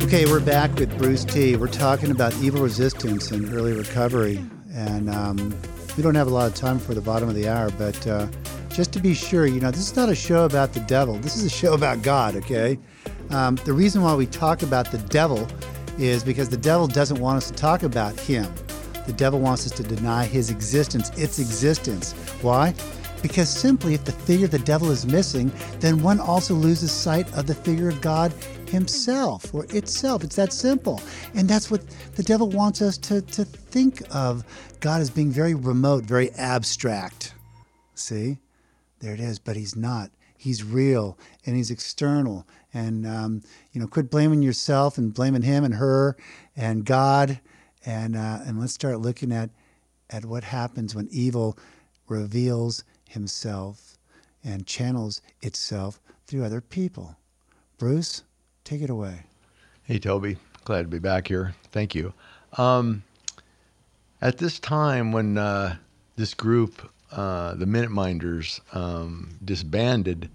[0.04, 1.54] Okay, we're back with Bruce T.
[1.54, 4.44] We're talking about evil resistance and early recovery.
[4.72, 5.56] And um,
[5.96, 8.26] we don't have a lot of time for the bottom of the hour, but uh,
[8.70, 11.16] just to be sure, you know, this is not a show about the devil.
[11.18, 12.76] This is a show about God, okay?
[13.34, 15.48] Um, the reason why we talk about the devil
[15.98, 18.46] is because the devil doesn't want us to talk about him.
[19.06, 22.12] The devil wants us to deny his existence, its existence.
[22.42, 22.74] Why?
[23.22, 27.26] Because simply, if the figure of the devil is missing, then one also loses sight
[27.36, 28.32] of the figure of God
[28.68, 30.22] himself or itself.
[30.22, 31.02] It's that simple.
[31.34, 31.82] And that's what
[32.14, 34.44] the devil wants us to, to think of
[34.78, 37.34] God as being very remote, very abstract.
[37.94, 38.38] See?
[39.00, 39.40] There it is.
[39.40, 40.12] But he's not.
[40.36, 42.46] He's real and he's external.
[42.74, 46.16] And, um, you know, quit blaming yourself and blaming him and her
[46.56, 47.40] and God.
[47.86, 49.50] And, uh, and let's start looking at,
[50.10, 51.56] at what happens when evil
[52.08, 53.96] reveals himself
[54.42, 57.16] and channels itself through other people.
[57.78, 58.22] Bruce,
[58.64, 59.20] take it away.
[59.84, 60.36] Hey, Toby.
[60.64, 61.54] Glad to be back here.
[61.70, 62.12] Thank you.
[62.56, 63.02] Um,
[64.22, 65.76] at this time, when uh,
[66.16, 70.30] this group, uh, the Minute Minders, um, disbanded,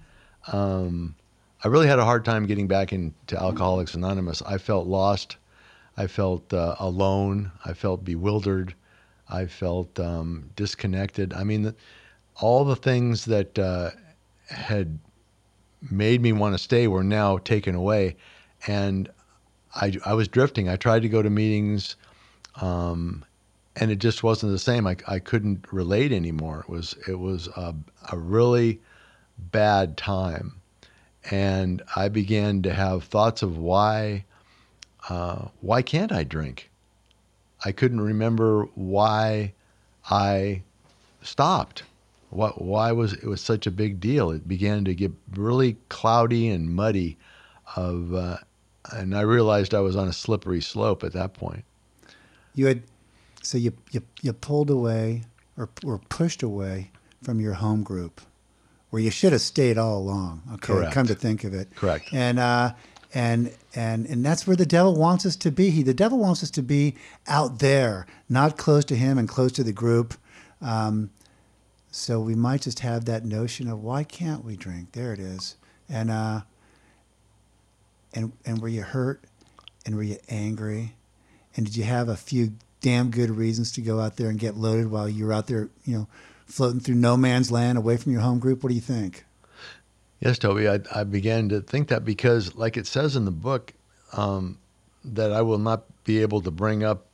[0.54, 1.16] um,
[1.64, 4.42] I really had a hard time getting back into Alcoholics Anonymous.
[4.42, 5.38] I felt lost.
[5.98, 7.52] I felt uh, alone.
[7.66, 8.74] I felt bewildered.
[9.28, 11.34] I felt um, disconnected.
[11.34, 11.76] I mean, the,
[12.40, 13.92] all the things that uh,
[14.48, 15.00] had
[15.92, 18.16] made me want to stay were now taken away,
[18.68, 19.10] and
[19.76, 20.70] I I was drifting.
[20.70, 21.96] I tried to go to meetings,
[22.62, 23.26] um,
[23.76, 24.88] and it just wasn't the same.
[24.88, 26.62] I I couldn't relate anymore.
[26.68, 27.76] It was it was a,
[28.12, 28.80] a really
[29.38, 30.59] bad time,
[31.30, 34.26] and I began to have thoughts of why
[35.08, 36.70] uh, why can't I drink?
[37.64, 39.54] I couldn't remember why
[40.10, 40.64] I
[41.22, 41.84] stopped.
[42.30, 44.32] What, why was it was such a big deal?
[44.32, 47.18] It began to get really cloudy and muddy,
[47.76, 48.38] of, uh,
[48.92, 51.64] and I realized I was on a slippery slope at that point.
[52.54, 52.84] You had,
[53.42, 55.24] so you you, you pulled away
[55.58, 56.92] or or pushed away
[57.24, 58.22] from your home group,
[58.90, 60.42] where you should have stayed all along.
[60.54, 60.94] Okay, Correct.
[60.94, 61.74] come to think of it.
[61.76, 62.10] Correct.
[62.12, 62.74] And uh,
[63.14, 65.70] and and and that's where the devil wants us to be.
[65.70, 66.96] He the devil wants us to be
[67.28, 70.16] out there, not close to him and close to the group.
[70.62, 71.12] Um,
[71.92, 74.92] so we might just have that notion of why can't we drink?
[74.92, 75.56] There it is.
[75.88, 76.42] And uh,
[78.14, 79.24] and and were you hurt?
[79.86, 80.94] And were you angry?
[81.56, 84.56] And did you have a few damn good reasons to go out there and get
[84.56, 86.08] loaded while you were out there, you know,
[86.52, 88.64] floating through no man's land away from your home group?
[88.64, 89.26] What do you think?
[90.20, 93.74] Yes, Toby, I, I began to think that because, like it says in the book,
[94.14, 94.58] um,
[95.06, 97.06] that I will not be able to bring up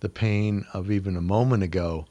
[0.00, 2.06] the pain of even a moment ago.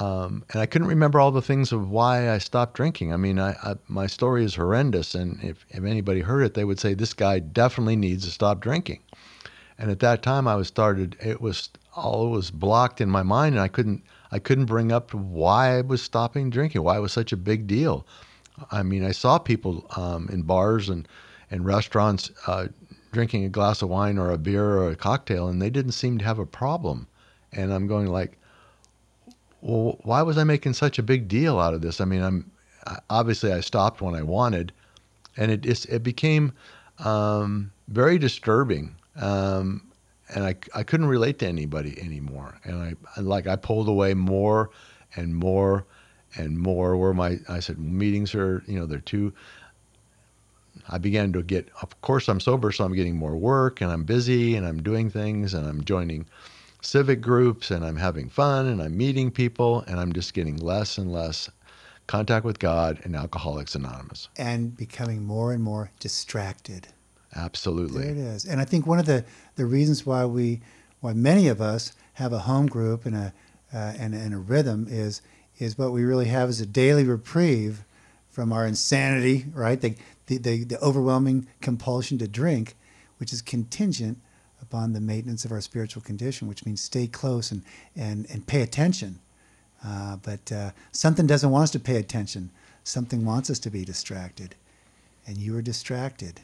[0.00, 3.12] Um, and I couldn't remember all the things of why I stopped drinking.
[3.12, 6.64] I mean, I, I, my story is horrendous, and if, if anybody heard it, they
[6.64, 9.00] would say this guy definitely needs to stop drinking.
[9.78, 11.16] And at that time, I was started.
[11.20, 14.02] It was all was blocked in my mind, and I couldn't
[14.32, 17.66] I couldn't bring up why I was stopping drinking, why it was such a big
[17.66, 18.06] deal.
[18.70, 21.06] I mean, I saw people um, in bars and
[21.50, 22.68] and restaurants uh,
[23.12, 26.16] drinking a glass of wine or a beer or a cocktail, and they didn't seem
[26.16, 27.06] to have a problem.
[27.52, 28.38] And I'm going like,
[29.60, 32.00] well, why was I making such a big deal out of this?
[32.00, 32.50] I mean, I'm
[33.10, 34.72] obviously I stopped when I wanted,
[35.36, 36.52] and it it became
[36.98, 38.96] um, very disturbing.
[39.16, 39.91] Um,
[40.34, 42.58] and I, I couldn't relate to anybody anymore.
[42.64, 44.70] And I like I pulled away more
[45.16, 45.86] and more
[46.36, 46.96] and more.
[46.96, 49.32] Where my I said meetings are you know they're too.
[50.88, 54.04] I began to get of course I'm sober, so I'm getting more work and I'm
[54.04, 56.26] busy and I'm doing things and I'm joining
[56.80, 60.98] civic groups and I'm having fun and I'm meeting people and I'm just getting less
[60.98, 61.48] and less
[62.06, 64.28] contact with God and Alcoholics Anonymous.
[64.36, 66.88] And becoming more and more distracted.
[67.34, 68.02] Absolutely.
[68.02, 68.44] There it is.
[68.44, 69.24] And I think one of the,
[69.56, 70.60] the reasons why we,
[71.00, 73.32] why many of us have a home group and a,
[73.72, 75.22] uh, and, and a rhythm is,
[75.58, 77.84] is what we really have is a daily reprieve
[78.30, 79.80] from our insanity, right?
[79.80, 79.94] The,
[80.26, 82.74] the, the, the overwhelming compulsion to drink,
[83.18, 84.18] which is contingent
[84.60, 87.62] upon the maintenance of our spiritual condition, which means stay close and,
[87.96, 89.18] and, and pay attention.
[89.84, 92.50] Uh, but uh, something doesn't want us to pay attention.
[92.84, 94.54] Something wants us to be distracted.
[95.26, 96.40] And you are distracted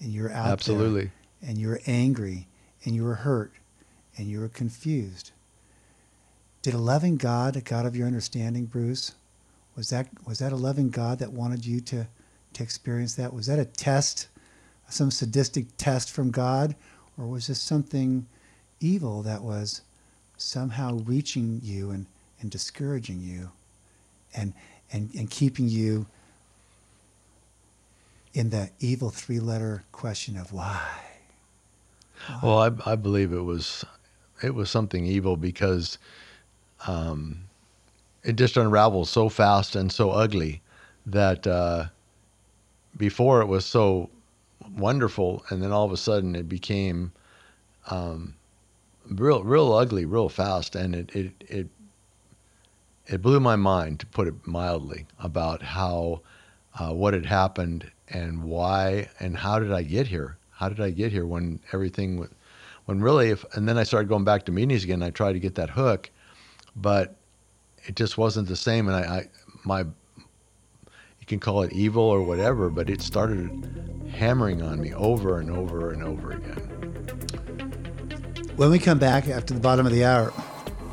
[0.00, 1.10] and you're out Absolutely.
[1.42, 2.46] And you were angry,
[2.84, 3.52] and you were hurt,
[4.16, 5.32] and you were confused.
[6.62, 9.12] Did a loving God, a God of your understanding, Bruce,
[9.76, 12.06] was that was that a loving God that wanted you to
[12.52, 13.32] to experience that?
[13.32, 14.28] Was that a test,
[14.88, 16.76] some sadistic test from God,
[17.18, 18.26] or was this something
[18.80, 19.82] evil that was
[20.36, 22.06] somehow reaching you and,
[22.40, 23.50] and discouraging you
[24.34, 24.52] and,
[24.92, 26.06] and, and keeping you
[28.34, 31.11] in the evil three letter question of why.
[32.42, 33.84] Well, I, I believe it was
[34.42, 35.98] it was something evil because
[36.86, 37.44] um,
[38.24, 40.62] it just unraveled so fast and so ugly
[41.06, 41.86] that uh,
[42.96, 44.10] before it was so
[44.76, 47.12] wonderful, and then all of a sudden it became
[47.90, 48.34] um,
[49.08, 51.68] real real ugly real fast, and it it it
[53.06, 56.20] it blew my mind to put it mildly about how
[56.78, 60.36] uh, what had happened and why and how did I get here?
[60.62, 62.24] How did I get here when everything,
[62.84, 65.02] when really, if and then I started going back to meetings again.
[65.02, 66.08] I tried to get that hook,
[66.76, 67.16] but
[67.82, 68.86] it just wasn't the same.
[68.86, 69.28] And I, I
[69.64, 75.40] my, you can call it evil or whatever, but it started hammering on me over
[75.40, 76.60] and over and over again.
[78.54, 80.32] When we come back after the bottom of the hour,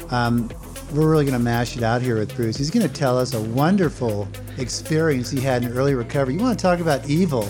[0.09, 0.49] um,
[0.95, 2.57] we're really going to mash it out here with Bruce.
[2.57, 6.33] He's going to tell us a wonderful experience he had in early recovery.
[6.33, 7.47] You want to talk about evil?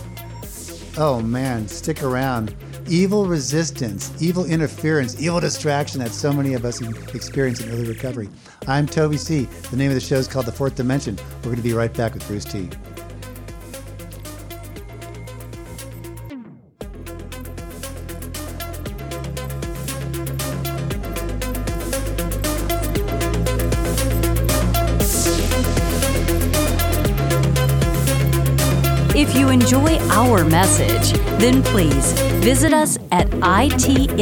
[1.01, 2.53] Oh man, stick around.
[2.89, 6.81] Evil resistance, evil interference, evil distraction that so many of us
[7.15, 8.27] experience in early recovery.
[8.67, 9.45] I'm Toby C.
[9.71, 11.17] The name of the show is called The Fourth Dimension.
[11.37, 12.67] We're going to be right back with Bruce T.
[30.45, 34.19] message, then please visit us at itmtoby.com.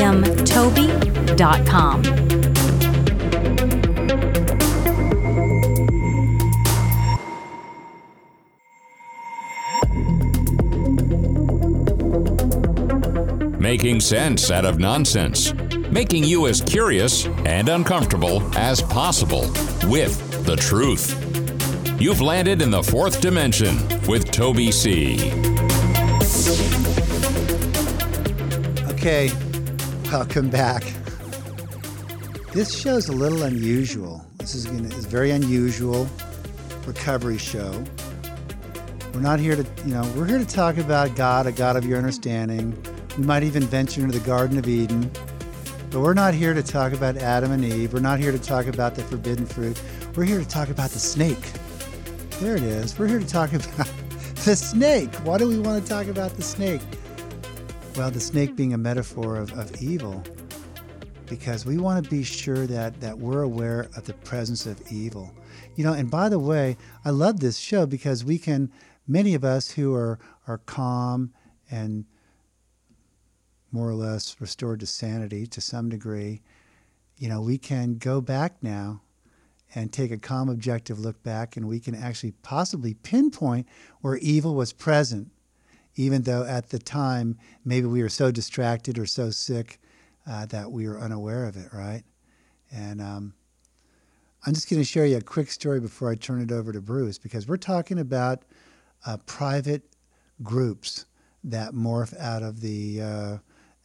[13.59, 15.53] Making sense out of nonsense.
[15.91, 19.41] Making you as curious and uncomfortable as possible
[19.89, 21.13] with the truth.
[21.99, 25.47] You've landed in the fourth dimension with Toby C.
[29.08, 29.32] Okay,
[30.12, 30.84] welcome back.
[32.51, 34.26] This show's a little unusual.
[34.36, 36.10] This is gonna is a very unusual
[36.86, 37.86] recovery show.
[39.14, 41.86] We're not here to, you know, we're here to talk about God, a God of
[41.86, 42.78] your understanding.
[43.18, 45.10] We might even venture into the Garden of Eden.
[45.89, 47.93] But we're not here to talk about Adam and Eve.
[47.93, 49.82] We're not here to talk about the forbidden fruit.
[50.18, 51.53] We're here to talk about the snake.
[52.41, 52.99] There it is.
[52.99, 53.88] We're here to talk about
[54.43, 55.16] the snake.
[55.24, 56.82] Why do we want to talk about the snake?
[57.98, 60.24] Well, the snake being a metaphor of, of evil,
[61.26, 65.34] because we want to be sure that, that we're aware of the presence of evil.
[65.76, 68.72] You know, and by the way, I love this show because we can,
[69.08, 71.34] many of us who are, are calm
[71.72, 72.06] and
[73.72, 76.43] more or less restored to sanity to some degree,
[77.18, 79.02] you know, we can go back now
[79.74, 83.68] and take a calm, objective look back, and we can actually possibly pinpoint
[84.02, 85.32] where evil was present,
[85.98, 89.80] even though at the time maybe we were so distracted or so sick
[90.30, 92.04] uh, that we were unaware of it, right?
[92.72, 93.34] And um,
[94.45, 96.82] I'm just going to share you a quick story before I turn it over to
[96.82, 98.43] Bruce, because we're talking about
[99.06, 99.84] uh, private
[100.43, 101.06] groups
[101.43, 103.38] that morph out of the uh,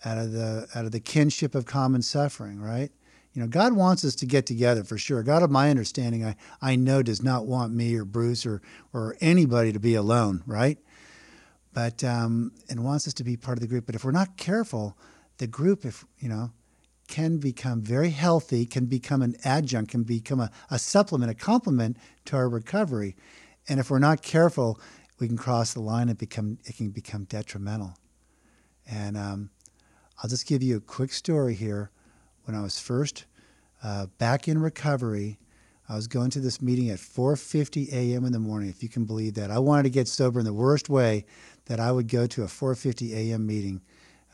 [0.05, 2.91] out of the out of the kinship of common suffering, right?
[3.33, 5.23] You know, God wants us to get together for sure.
[5.23, 8.61] God, of my understanding, I, I know does not want me or Bruce or
[8.93, 10.79] or anybody to be alone, right?
[11.75, 13.87] But um, and wants us to be part of the group.
[13.87, 14.97] But if we're not careful,
[15.39, 16.53] the group, if you know,
[17.09, 21.97] can become very healthy, can become an adjunct, can become a, a supplement, a complement
[22.27, 23.17] to our recovery.
[23.69, 24.81] And if we're not careful,
[25.19, 27.95] we can cross the line and become it can become detrimental.
[28.91, 29.51] And um,
[30.23, 31.91] I'll just give you a quick story here.
[32.45, 33.27] When I was first
[33.85, 35.39] uh, back in recovery,
[35.89, 38.25] I was going to this meeting at 4:50 a.m.
[38.25, 39.51] in the morning, if you can believe that.
[39.51, 41.25] I wanted to get sober in the worst way
[41.67, 43.47] that I would go to a 4:50 a.m.
[43.47, 43.81] meeting,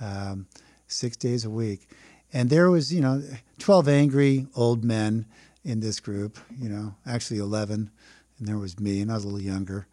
[0.01, 0.47] um,
[0.87, 1.89] six days a week,
[2.33, 3.22] and there was, you know,
[3.59, 5.26] 12 angry old men
[5.64, 6.39] in this group.
[6.59, 7.91] You know, actually 11,
[8.39, 9.87] and there was me, and I was a little younger,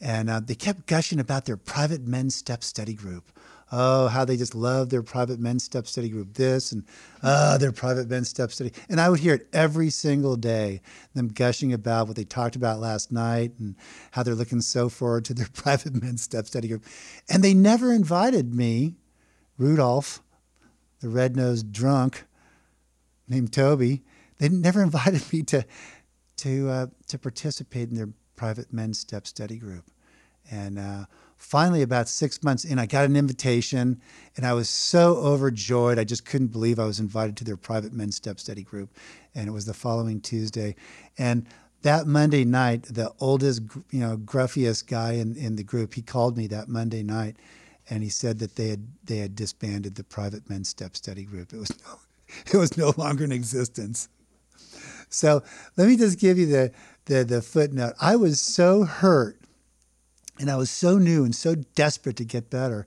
[0.00, 3.30] and uh, they kept gushing about their private men's step study group
[3.72, 6.84] oh, how they just love their private men's step study group, this, and
[7.22, 8.72] uh, their private men's step study.
[8.88, 10.80] And I would hear it every single day,
[11.14, 13.74] them gushing about what they talked about last night and
[14.12, 16.84] how they're looking so forward to their private men's step study group.
[17.28, 18.94] And they never invited me,
[19.58, 20.22] Rudolph,
[21.00, 22.24] the red nosed drunk
[23.28, 24.02] named Toby,
[24.38, 25.64] they never invited me to,
[26.38, 29.84] to, uh, to participate in their private men's step study group.
[30.50, 31.06] And uh,
[31.46, 34.00] finally, about six months in, I got an invitation
[34.36, 35.98] and I was so overjoyed.
[35.98, 38.90] I just couldn't believe I was invited to their private men's step study group.
[39.34, 40.74] And it was the following Tuesday.
[41.16, 41.46] And
[41.82, 46.36] that Monday night, the oldest, you know, gruffiest guy in, in the group, he called
[46.36, 47.36] me that Monday night
[47.88, 51.52] and he said that they had they had disbanded the private men's step study group.
[51.52, 52.00] It was no,
[52.52, 54.08] it was no longer in existence.
[55.08, 55.44] So
[55.76, 56.72] let me just give you the,
[57.04, 57.94] the, the footnote.
[58.00, 59.45] I was so hurt
[60.38, 62.86] and I was so new and so desperate to get better.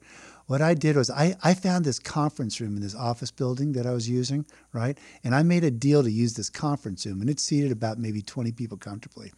[0.50, 3.86] What I did was I, I found this conference room in this office building that
[3.86, 4.98] I was using, right?
[5.24, 8.24] And I made a deal to use this conference room, and it seated about maybe
[8.24, 9.32] 20 people comfortably.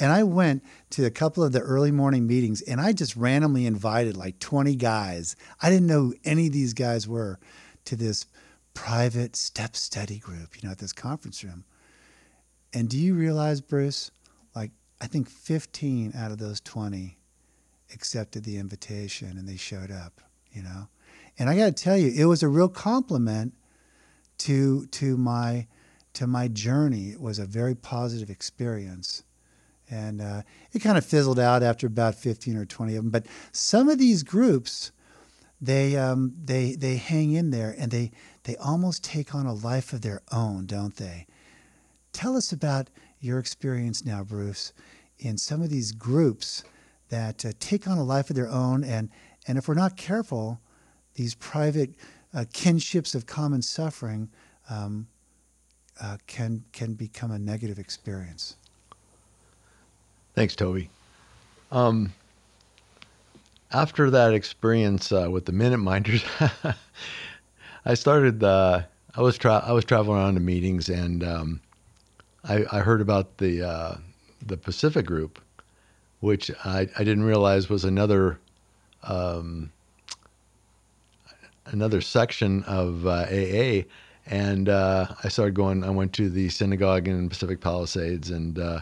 [0.00, 3.66] And I went to a couple of the early morning meetings, and I just randomly
[3.66, 5.36] invited like 20 guys.
[5.60, 7.38] I didn't know who any of these guys were
[7.84, 8.24] to this
[8.72, 11.66] private step study group, you know, at this conference room.
[12.72, 14.10] And do you realize, Bruce,
[14.56, 17.18] like I think 15 out of those 20
[17.94, 20.20] accepted the invitation and they showed up,
[20.52, 20.88] you know.
[21.38, 23.54] And I got to tell you, it was a real compliment
[24.38, 25.66] to to my
[26.14, 27.10] to my journey.
[27.10, 29.24] It was a very positive experience,
[29.90, 30.42] and uh,
[30.72, 33.10] it kind of fizzled out after about fifteen or twenty of them.
[33.10, 34.92] But some of these groups,
[35.60, 38.12] they um, they they hang in there and they
[38.44, 41.26] they almost take on a life of their own, don't they?
[42.12, 44.72] Tell us about your experience now, Bruce,
[45.18, 46.62] in some of these groups
[47.08, 48.84] that uh, take on a life of their own.
[48.84, 49.10] And,
[49.46, 50.60] and if we're not careful,
[51.14, 51.94] these private
[52.32, 54.30] uh, kinships of common suffering
[54.68, 55.06] um,
[56.00, 58.56] uh, can, can become a negative experience.
[60.34, 60.90] Thanks, Toby.
[61.70, 62.12] Um,
[63.70, 66.24] after that experience uh, with the Minute Minders,
[67.84, 68.42] I started.
[68.42, 68.82] Uh,
[69.16, 71.60] I was tra- I was traveling around to meetings, and um,
[72.44, 73.96] I, I heard about the uh,
[74.44, 75.40] the Pacific Group,
[76.24, 78.38] which I, I didn't realize was another
[79.02, 79.70] um,
[81.66, 83.82] another section of uh, AA.
[84.26, 85.84] And uh, I started going.
[85.84, 88.80] I went to the synagogue in Pacific Palisades and uh,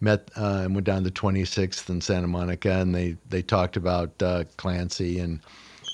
[0.00, 4.10] met uh, and went down to 26th in Santa Monica, and they they talked about
[4.22, 5.40] uh, Clancy and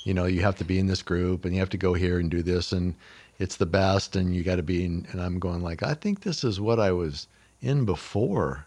[0.05, 2.19] you know you have to be in this group and you have to go here
[2.19, 2.94] and do this and
[3.39, 6.20] it's the best and you got to be in, and I'm going like I think
[6.20, 7.27] this is what I was
[7.62, 8.66] in before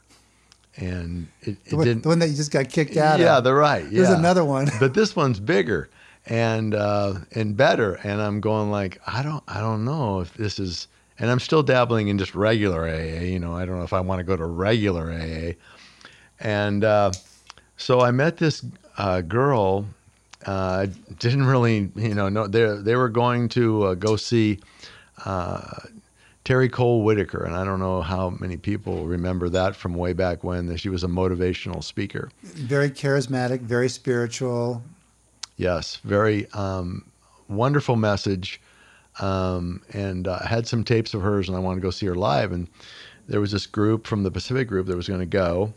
[0.78, 3.38] and it, it The one, didn't the one that you just got kicked out yeah
[3.38, 3.44] of.
[3.44, 4.04] they're right yeah.
[4.04, 4.70] There's another one.
[4.80, 5.90] but this one's bigger
[6.26, 10.60] and uh, and better and I'm going like I don't I don't know if this
[10.60, 10.88] is
[11.20, 14.02] and I'm still dabbling in just regular AA you know I don't know if I
[14.02, 15.54] want to go to regular AA
[16.40, 17.12] and uh,
[17.78, 18.64] so I met this
[18.98, 19.86] uh, girl
[20.46, 20.88] uh,
[21.20, 24.60] didn't really you know no they they were going to uh, go see
[25.26, 25.62] uh,
[26.48, 30.46] Terry Cole Whittaker, and I don't know how many people remember that from way back
[30.46, 30.68] when.
[30.68, 32.30] That she was a motivational speaker.
[32.42, 34.82] Very charismatic, very spiritual.
[35.58, 37.12] Yes, very um,
[37.50, 38.62] wonderful message.
[39.20, 42.06] Um, and uh, I had some tapes of hers, and I wanted to go see
[42.06, 42.54] her live.
[42.54, 42.70] And
[43.28, 45.74] there was this group from the Pacific Group that was going to go.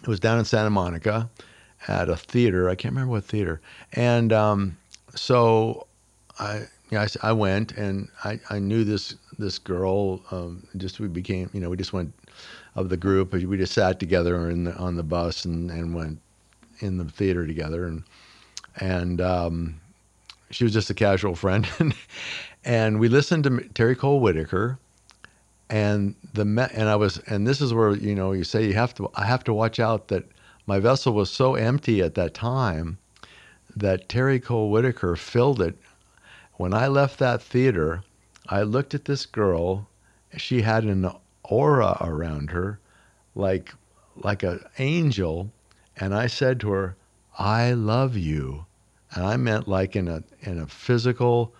[0.00, 1.28] It was down in Santa Monica
[1.88, 2.68] at a theater.
[2.68, 3.60] I can't remember what theater.
[3.94, 4.76] And um,
[5.16, 5.88] so
[6.38, 10.22] I, yeah, I, I went, and I, I knew this this girl.
[10.30, 12.14] Um, just we became, you know, we just went
[12.74, 13.32] of the group.
[13.32, 16.20] We just sat together in the, on the bus and, and went
[16.78, 18.04] in the theater together, and
[18.76, 19.80] and um,
[20.50, 21.68] she was just a casual friend,
[22.64, 24.78] and we listened to Terry Cole Whittaker,
[25.68, 26.42] and the
[26.74, 29.26] and I was and this is where you know you say you have to I
[29.26, 30.24] have to watch out that
[30.66, 32.98] my vessel was so empty at that time
[33.74, 35.76] that Terry Cole Whittaker filled it.
[36.54, 38.04] When I left that theater,
[38.52, 39.88] I looked at this girl.
[40.36, 41.10] She had an
[41.42, 42.80] aura around her,
[43.34, 43.72] like
[44.14, 45.50] like an angel,
[45.96, 46.96] and I said to her,
[47.38, 48.66] "I love you,"
[49.14, 51.54] and I meant like in a in a physical,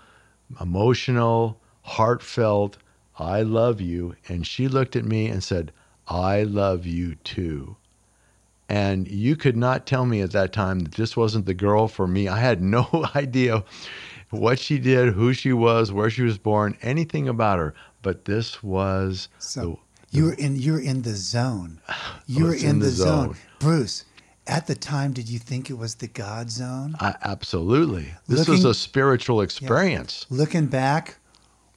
[0.61, 2.77] emotional, heartfelt,
[3.19, 5.73] "I love you," and she looked at me and said,
[6.09, 7.77] "I love you too."
[8.69, 12.07] And you could not tell me at that time that this wasn't the girl for
[12.07, 12.29] me.
[12.29, 12.87] I had no
[13.17, 13.65] idea
[14.33, 17.75] what she did, who she was, where she was born, anything about her.
[18.03, 19.79] But this was so
[20.11, 21.81] you're in you're in the zone.
[22.27, 23.27] You I were in, in the, the zone.
[23.27, 23.37] zone.
[23.59, 24.05] Bruce,
[24.47, 26.95] at the time did you think it was the God zone?
[27.01, 28.15] I, absolutely.
[28.27, 30.25] This was a spiritual experience.
[30.31, 31.19] Looking back,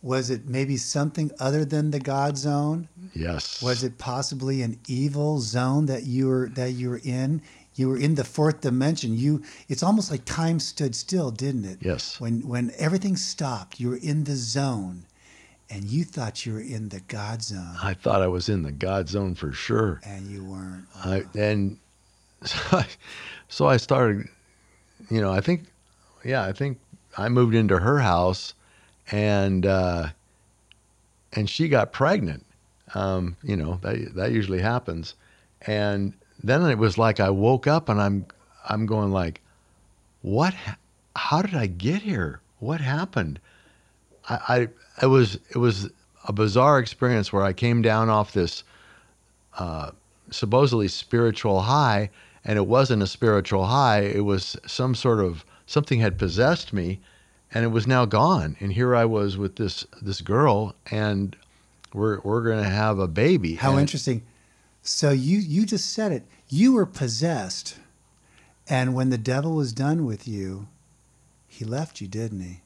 [0.02, 2.88] was it maybe something other than the God zone?
[3.16, 3.62] Yes.
[3.62, 7.42] Was it possibly an evil zone that you were that you were in?
[7.76, 9.18] You were in the fourth dimension.
[9.18, 11.80] You it's almost like time stood still, didn't it?
[11.82, 12.20] Yes.
[12.20, 15.06] When when everything stopped, you were in the zone
[15.70, 18.72] and you thought you were in the God zone I thought I was in the
[18.72, 20.00] God zone for sure.
[20.06, 20.86] and you weren't.
[21.04, 21.78] I, and
[22.44, 22.88] so I,
[23.50, 24.28] so I started,
[25.10, 25.64] you know, I think,
[26.24, 26.80] yeah, I think
[27.18, 28.54] I moved into her house
[29.12, 30.08] and, uh,
[31.34, 32.46] and she got pregnant.
[32.94, 35.16] Um, you know, that, that usually happens.
[35.62, 36.14] And
[36.50, 38.26] then it was like I woke up and I'm,
[38.70, 39.42] I'm going like,
[40.22, 40.54] what,
[41.16, 42.42] how did I get here?
[42.60, 43.40] What happened?
[44.30, 45.90] I, I, it was, it was
[46.28, 48.64] a bizarre experience where I came down off this,
[49.58, 49.92] uh,
[50.32, 52.10] supposedly spiritual high
[52.44, 57.00] and it wasn't a spiritual high it was some sort of something had possessed me
[57.54, 61.36] and it was now gone and here i was with this this girl and
[61.94, 64.24] we're we're going to have a baby How And- interesting.
[64.82, 66.24] So you you just said it.
[66.50, 67.78] You were possessed.
[68.68, 70.68] And when the devil was done with you,
[71.48, 72.62] he left you, didn't he?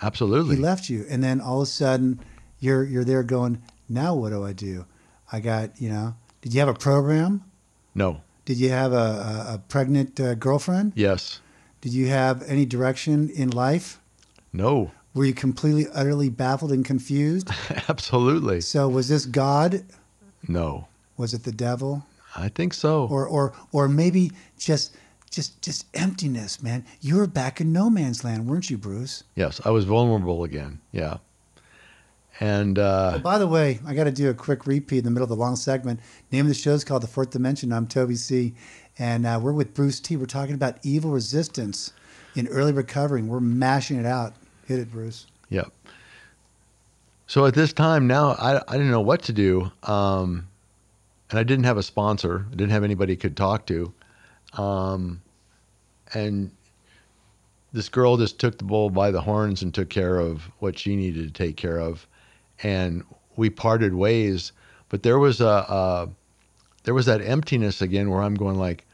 [0.00, 1.04] absolutely He left you.
[1.08, 2.20] And then all of a sudden
[2.60, 4.86] you're you're there going, "Now what do I do?
[5.32, 7.42] I got, you know, did you have a program?
[7.94, 10.92] no Did you have a, a, a pregnant uh, girlfriend?
[10.94, 11.40] yes
[11.80, 14.00] Did you have any direction in life?
[14.52, 17.48] no Were you completely, utterly baffled and confused?
[17.88, 19.84] absolutely So was this God?
[20.48, 20.86] no
[21.16, 22.04] Was it the devil?
[22.36, 24.96] I think so Or or or maybe just
[25.30, 26.84] just just emptiness, man.
[27.00, 29.24] You were back in no man's land, weren't you, Bruce?
[29.34, 31.18] yes i was vulnerable again yeah
[32.40, 35.22] and uh, By the way, I got to do a quick repeat in the middle
[35.24, 36.00] of the long segment.
[36.32, 37.72] Name of the show is called The Fourth Dimension.
[37.72, 38.54] I'm Toby C.
[38.98, 40.16] And uh, we're with Bruce T.
[40.16, 41.92] We're talking about evil resistance
[42.34, 43.22] in early recovery.
[43.22, 44.34] We're mashing it out.
[44.66, 45.26] Hit it, Bruce.
[45.50, 45.70] Yep.
[47.26, 49.70] So at this time now, I, I didn't know what to do.
[49.84, 50.48] Um,
[51.32, 52.44] and I didn't have a sponsor.
[52.52, 53.92] I didn't have anybody I could talk to.
[54.52, 55.22] Um,
[56.12, 56.50] and
[57.72, 60.94] this girl just took the bull by the horns and took care of what she
[60.94, 62.06] needed to take care of,
[62.62, 63.02] and
[63.36, 64.52] we parted ways.
[64.90, 66.08] But there was a, a
[66.84, 68.86] there was that emptiness again where I'm going like,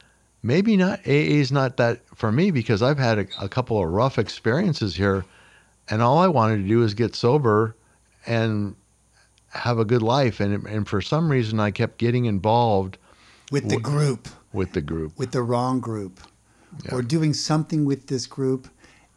[0.45, 3.91] maybe not AA is not that for me because I've had a, a couple of
[3.91, 5.25] rough experiences here,
[5.89, 7.75] and all I wanted to do is get sober
[8.27, 8.77] and
[9.51, 10.41] have a good life.
[10.41, 12.99] And and for some reason, I kept getting involved
[13.51, 16.21] with the group, with the group, with the wrong group,
[16.85, 16.95] Yeah.
[16.95, 18.69] or doing something with this group,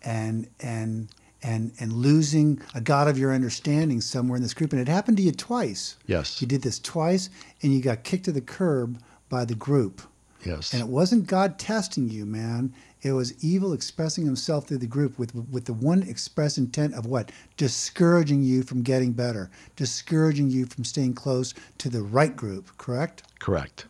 [0.03, 1.09] and and
[1.43, 4.71] and and losing a God of your understanding somewhere in this group.
[4.73, 5.97] And it happened to you twice.
[6.05, 6.41] Yes.
[6.41, 7.29] You did this twice,
[7.61, 8.99] and you got kicked to the curb
[9.29, 10.01] by the group.
[10.45, 12.73] yes, And it wasn't God testing you, man.
[13.01, 17.05] It was evil expressing himself through the group with with the one express intent of
[17.05, 17.31] what?
[17.57, 23.23] Discouraging you from getting better, discouraging you from staying close to the right group, correct?
[23.39, 23.85] correct.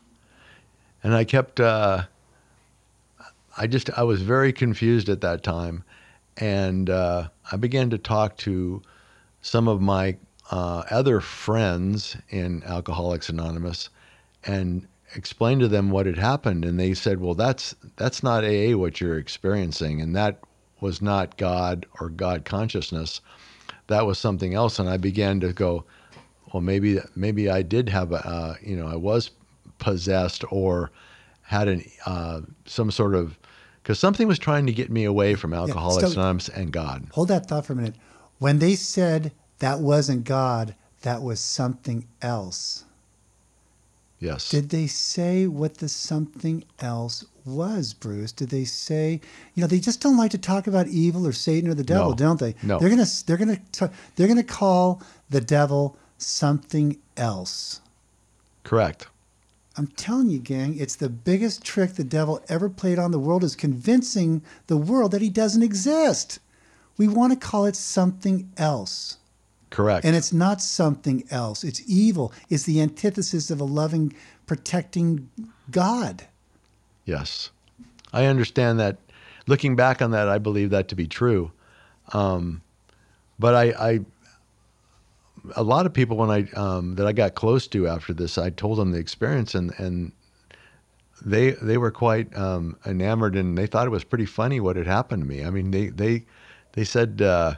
[1.03, 2.03] And I kept, uh,
[3.57, 5.83] I just, I was very confused at that time,
[6.37, 8.81] and uh, I began to talk to
[9.41, 10.17] some of my
[10.51, 13.89] uh, other friends in Alcoholics Anonymous,
[14.45, 18.75] and explained to them what had happened, and they said, "Well, that's that's not AA
[18.75, 20.39] what you're experiencing, and that
[20.79, 23.21] was not God or God consciousness.
[23.87, 25.85] That was something else." And I began to go,
[26.53, 29.31] "Well, maybe maybe I did have a, uh, you know, I was
[29.79, 30.91] possessed or
[31.41, 33.37] had an uh, some sort of."
[33.81, 36.17] Because something was trying to get me away from Alcoholics stop.
[36.17, 37.07] Anonymous and God.
[37.13, 37.95] Hold that thought for a minute.
[38.37, 42.85] When they said that wasn't God, that was something else.
[44.21, 44.49] Yes.
[44.49, 48.31] Did they say what the something else was, Bruce?
[48.31, 49.19] Did they say,
[49.55, 52.11] you know, they just don't like to talk about evil or Satan or the devil,
[52.11, 52.15] No.
[52.15, 52.53] don't they?
[52.61, 52.77] No.
[52.79, 53.59] They're gonna they're gonna
[54.15, 57.81] they're gonna call the devil something else.
[58.63, 59.07] Correct.
[59.75, 63.43] I'm telling you, gang, it's the biggest trick the devil ever played on the world
[63.43, 66.37] is convincing the world that he doesn't exist.
[66.97, 69.17] We want to call it something else.
[69.71, 70.05] Correct.
[70.05, 71.63] And it's not something else.
[71.63, 72.33] It's evil.
[72.49, 74.13] It's the antithesis of a loving,
[74.45, 75.29] protecting
[75.71, 76.27] God.
[77.05, 77.49] Yes,
[78.13, 78.97] I understand that.
[79.47, 81.51] Looking back on that, I believe that to be true.
[82.13, 82.61] Um,
[83.39, 83.99] but I, I,
[85.55, 88.51] a lot of people when I um, that I got close to after this, I
[88.51, 90.11] told them the experience, and and
[91.25, 94.85] they they were quite um, enamored, and they thought it was pretty funny what had
[94.85, 95.43] happened to me.
[95.43, 96.25] I mean, they they
[96.73, 97.21] they said.
[97.21, 97.55] Uh,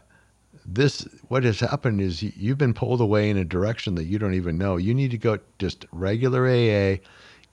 [0.65, 4.33] this what has happened is you've been pulled away in a direction that you don't
[4.33, 4.77] even know.
[4.77, 6.97] You need to go just regular AA,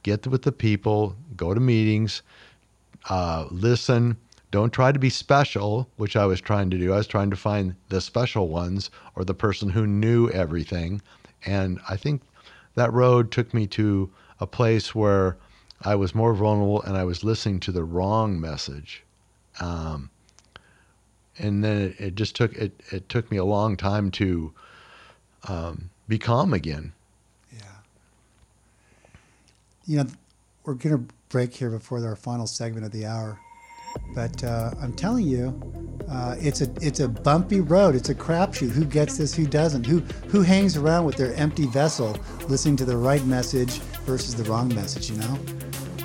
[0.02, 2.22] get with the people, go to meetings,
[3.08, 4.16] uh, listen.
[4.50, 6.92] Don't try to be special, which I was trying to do.
[6.92, 11.00] I was trying to find the special ones or the person who knew everything.
[11.46, 12.22] And I think
[12.74, 14.10] that road took me to
[14.40, 15.36] a place where
[15.82, 19.04] I was more vulnerable and I was listening to the wrong message.
[19.60, 20.10] Um,
[21.40, 24.52] and then it, it just took it, it took me a long time to
[25.48, 26.92] um, be calm again.
[27.52, 27.62] Yeah.
[29.86, 30.06] You know,
[30.64, 33.38] we're to break here before our final segment of the hour.
[34.14, 35.60] But uh, I'm telling you,
[36.08, 37.96] uh, it's a it's a bumpy road.
[37.96, 38.70] It's a crapshoot.
[38.70, 39.34] Who gets this?
[39.34, 39.84] Who doesn't?
[39.84, 42.16] Who who hangs around with their empty vessel,
[42.48, 45.10] listening to the right message versus the wrong message?
[45.10, 45.38] You know,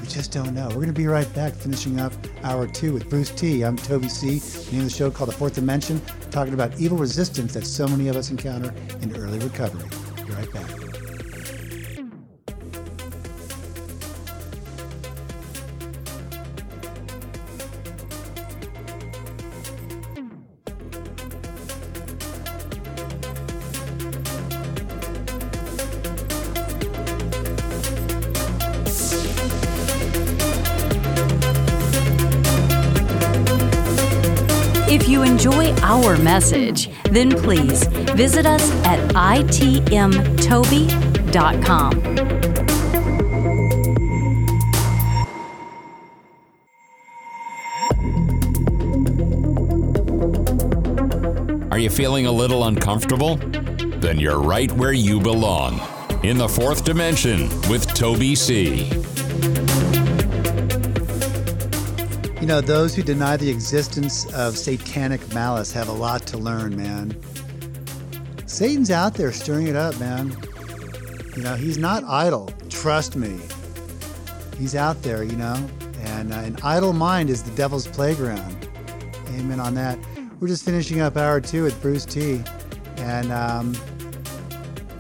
[0.06, 0.68] we just don't know.
[0.68, 2.14] We're going to be right back, finishing up
[2.44, 3.64] hour two with Bruce T.
[3.64, 4.28] I'm Toby C.
[4.72, 6.00] Name of the show called The Fourth Dimension,
[6.30, 8.72] talking about evil resistance that so many of us encounter
[9.02, 9.90] in early recovery.
[10.28, 10.95] Be right back.
[36.36, 39.72] Message, then please visit us at itmtoby.com.
[51.72, 53.38] Are you feeling a little uncomfortable?
[53.38, 55.80] Then you're right where you belong
[56.22, 59.05] in the fourth dimension with Toby C.
[62.46, 66.78] You know, those who deny the existence of satanic malice have a lot to learn,
[66.78, 67.18] man.
[68.46, 70.38] Satan's out there stirring it up, man.
[71.36, 72.54] You know, he's not idle.
[72.70, 73.40] Trust me.
[74.60, 75.56] He's out there, you know,
[76.02, 78.70] and uh, an idle mind is the devil's playground.
[79.30, 79.98] Amen on that.
[80.40, 82.44] We're just finishing up hour two with Bruce T.
[82.98, 83.76] And um,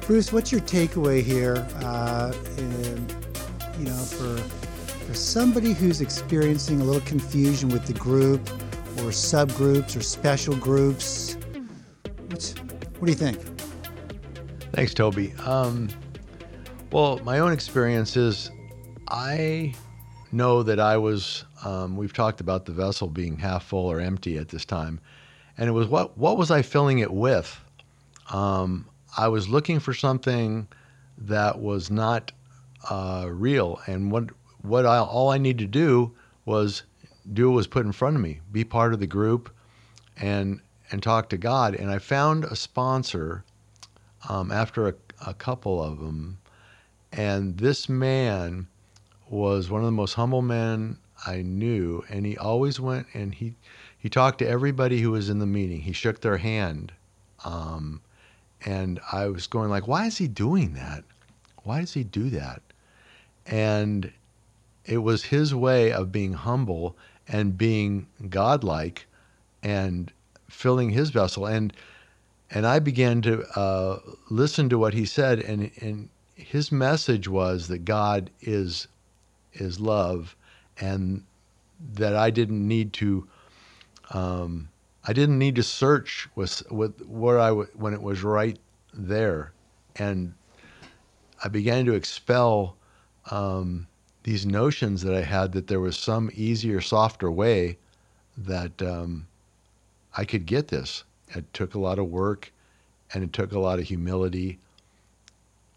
[0.07, 1.57] Bruce, what's your takeaway here?
[1.75, 3.07] Uh, in,
[3.77, 4.64] you know, for
[5.05, 8.41] for somebody who's experiencing a little confusion with the group
[8.97, 11.37] or subgroups or special groups?
[12.27, 13.37] What's, what do you think?
[14.71, 15.33] Thanks, Toby.
[15.45, 15.89] Um,
[16.91, 18.49] well, my own experience is
[19.09, 19.75] I
[20.31, 24.37] know that I was, um, we've talked about the vessel being half full or empty
[24.37, 24.99] at this time.
[25.57, 27.57] And it was what, what was I filling it with?
[28.31, 30.67] Um, I was looking for something
[31.19, 32.31] that was not
[32.89, 33.79] uh, real.
[33.87, 34.29] And what,
[34.67, 36.13] what I, all I needed to do
[36.45, 36.83] was
[37.33, 39.49] do what was put in front of me, be part of the group
[40.17, 40.59] and,
[40.91, 41.75] and talk to God.
[41.75, 43.43] And I found a sponsor
[44.29, 44.93] um, after a,
[45.25, 46.37] a couple of them.
[47.11, 48.67] And this man
[49.29, 53.55] was one of the most humble men I knew, and he always went and he
[53.97, 55.81] he talked to everybody who was in the meeting.
[55.81, 56.91] He shook their hand,
[57.43, 58.01] um,
[58.63, 61.03] and I was going like, why is he doing that?
[61.63, 62.61] Why does he do that?
[63.47, 64.11] And
[64.85, 66.95] it was his way of being humble
[67.27, 69.07] and being godlike,
[69.63, 70.11] and
[70.49, 71.45] filling his vessel.
[71.45, 71.73] And
[72.51, 73.99] and I began to uh,
[74.29, 78.87] listen to what he said, and and his message was that God is
[79.53, 80.35] is love,
[80.79, 81.23] and
[81.93, 83.27] that I didn't need to.
[84.11, 84.69] Um,
[85.07, 88.57] I didn't need to search with with where I w- when it was right
[88.93, 89.51] there,
[89.95, 90.33] and
[91.43, 92.75] I began to expel
[93.31, 93.87] um,
[94.25, 97.77] these notions that I had that there was some easier, softer way
[98.35, 99.27] that um,
[100.17, 101.03] I could get this.
[101.35, 102.51] It took a lot of work,
[103.13, 104.57] and it took a lot of humility,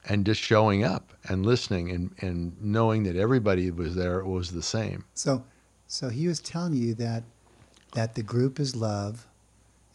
[0.08, 4.62] and just showing up and listening and, and knowing that everybody was there was the
[4.62, 5.04] same.
[5.12, 5.44] So,
[5.86, 7.24] so he was telling you that
[7.92, 9.26] that the group is love,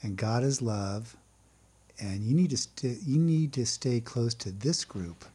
[0.04, 1.18] and God is love,
[2.00, 5.26] and you need to st- you need to stay close to this group.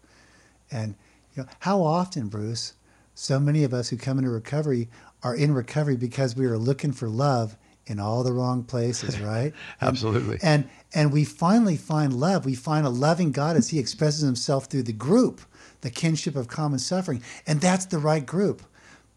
[0.71, 0.95] And
[1.35, 2.75] you know how often, Bruce,
[3.19, 4.89] so many of us who come into recovery
[5.25, 9.53] are in recovery because we are looking for love in all the wrong places, right?
[9.81, 10.39] Absolutely.
[10.41, 12.47] And, and and we finally find love.
[12.47, 15.41] We find a loving God as He expresses Himself through the group,
[15.81, 18.63] the kinship of common suffering, and that's the right group.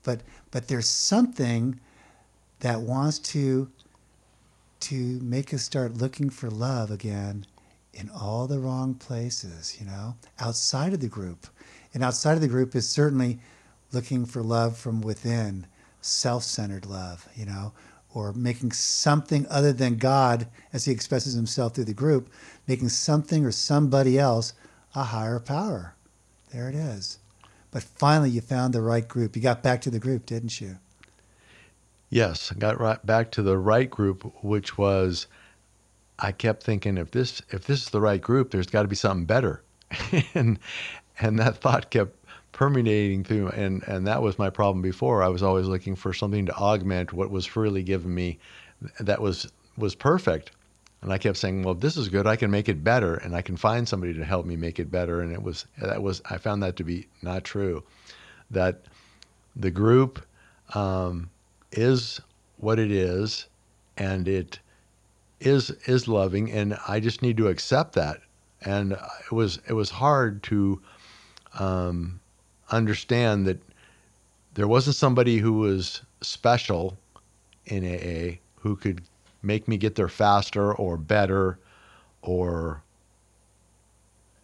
[0.02, 1.80] But but there's something
[2.62, 3.70] that wants to
[4.80, 7.46] to make us start looking for love again
[7.94, 11.46] in all the wrong places, you know, outside of the group.
[11.94, 13.40] And outside of the group is certainly
[13.92, 15.68] looking for love from within,
[16.02, 17.74] self centered love, you know,
[18.14, 22.30] or making something other than God as he expresses himself through the group,
[22.68, 24.54] making something or somebody else
[24.96, 25.96] a higher power.
[26.52, 27.20] There it is.
[27.72, 29.36] But finally, you found the right group.
[29.36, 30.78] You got back to the group, didn't you?
[32.10, 35.28] Yes, I got right back to the right group, which was
[36.20, 38.98] I kept thinking if this if this is the right group, there's got to be
[38.98, 39.64] something better,
[40.36, 40.60] and
[41.20, 42.21] and that thought kept
[42.52, 45.24] permeating through, and and that was my problem before.
[45.24, 48.40] I was always looking for something to augment what was freely given me,
[49.00, 50.52] that was was perfect,
[51.02, 53.36] and I kept saying, well, if this is good, I can make it better, and
[53.36, 56.22] I can find somebody to help me make it better, and it was that was
[56.30, 57.84] I found that to be not true,
[58.52, 58.82] that
[59.56, 60.26] the group.
[60.74, 61.30] Um,
[61.72, 62.22] is
[62.58, 63.48] what it is
[63.98, 64.60] and it
[65.40, 68.20] is is loving and I just need to accept that
[68.62, 70.82] and it was it was hard to
[71.60, 72.21] um,
[72.72, 73.62] understand that
[74.54, 76.98] there wasn't somebody who was special
[77.66, 79.02] in AA who could
[79.42, 81.58] make me get there faster or better
[82.22, 82.84] or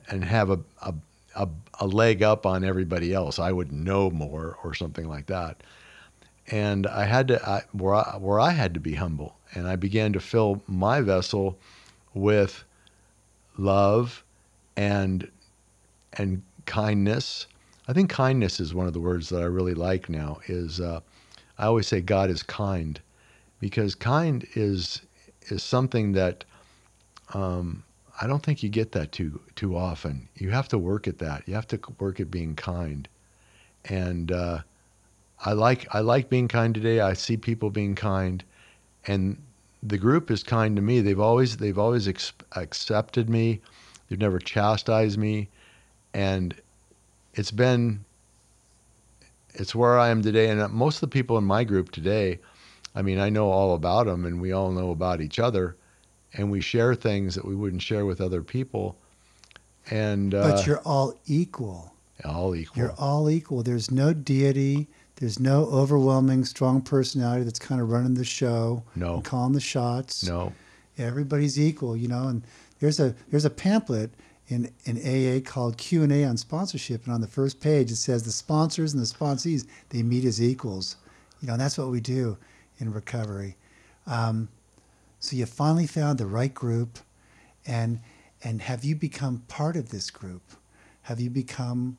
[0.10, 0.94] and have a, a,
[1.36, 1.50] a,
[1.80, 3.40] a leg up on everybody else.
[3.40, 5.62] I would know more or something like that
[6.50, 9.76] and I had to I, where I, where I had to be humble, and I
[9.76, 11.58] began to fill my vessel
[12.14, 12.64] with
[13.58, 14.24] love
[14.76, 15.30] and
[16.14, 17.48] and kindness.
[17.88, 20.40] I think kindness is one of the words that I really like now.
[20.48, 21.00] Is uh,
[21.58, 23.00] I always say God is kind,
[23.60, 25.02] because kind is
[25.50, 26.44] is something that
[27.34, 27.84] um,
[28.22, 30.28] I don't think you get that too too often.
[30.36, 31.44] You have to work at that.
[31.48, 33.08] You have to work at being kind,
[33.86, 34.60] and uh,
[35.46, 37.00] I like I like being kind today.
[37.00, 38.44] I see people being kind,
[39.06, 39.42] and
[39.82, 41.00] the group is kind to me.
[41.00, 43.62] They've always they've always ex- accepted me.
[44.10, 45.50] They've never chastised me,
[46.14, 46.54] and
[47.38, 48.04] it's been
[49.54, 50.50] it's where I am today.
[50.50, 52.40] And most of the people in my group today,
[52.96, 55.76] I mean, I know all about them, and we all know about each other,
[56.34, 58.98] and we share things that we wouldn't share with other people.
[59.90, 61.94] And uh, but you're all equal.
[62.26, 62.82] All equal.
[62.82, 63.64] You're all equal.
[63.64, 64.88] There's no deity.
[65.18, 69.62] There's no overwhelming, strong personality that's kind of running the show, no, and calling the
[69.62, 70.28] shots.
[70.28, 70.54] No,
[70.98, 72.28] everybody's equal, you know.
[72.28, 72.44] And
[72.80, 74.12] there's a there's a pamphlet
[74.48, 77.06] in, in AA called Q&A on sponsorship.
[77.06, 80.42] And on the first page, it says the sponsors and the sponsees, they meet as
[80.42, 80.96] equals.
[81.42, 82.38] You know, and that's what we do
[82.80, 83.58] in recovery.
[84.06, 84.48] Um,
[85.20, 87.00] so you finally found the right group.
[87.66, 88.00] And,
[88.44, 90.44] and have you become part of this group?
[91.04, 91.98] Have you become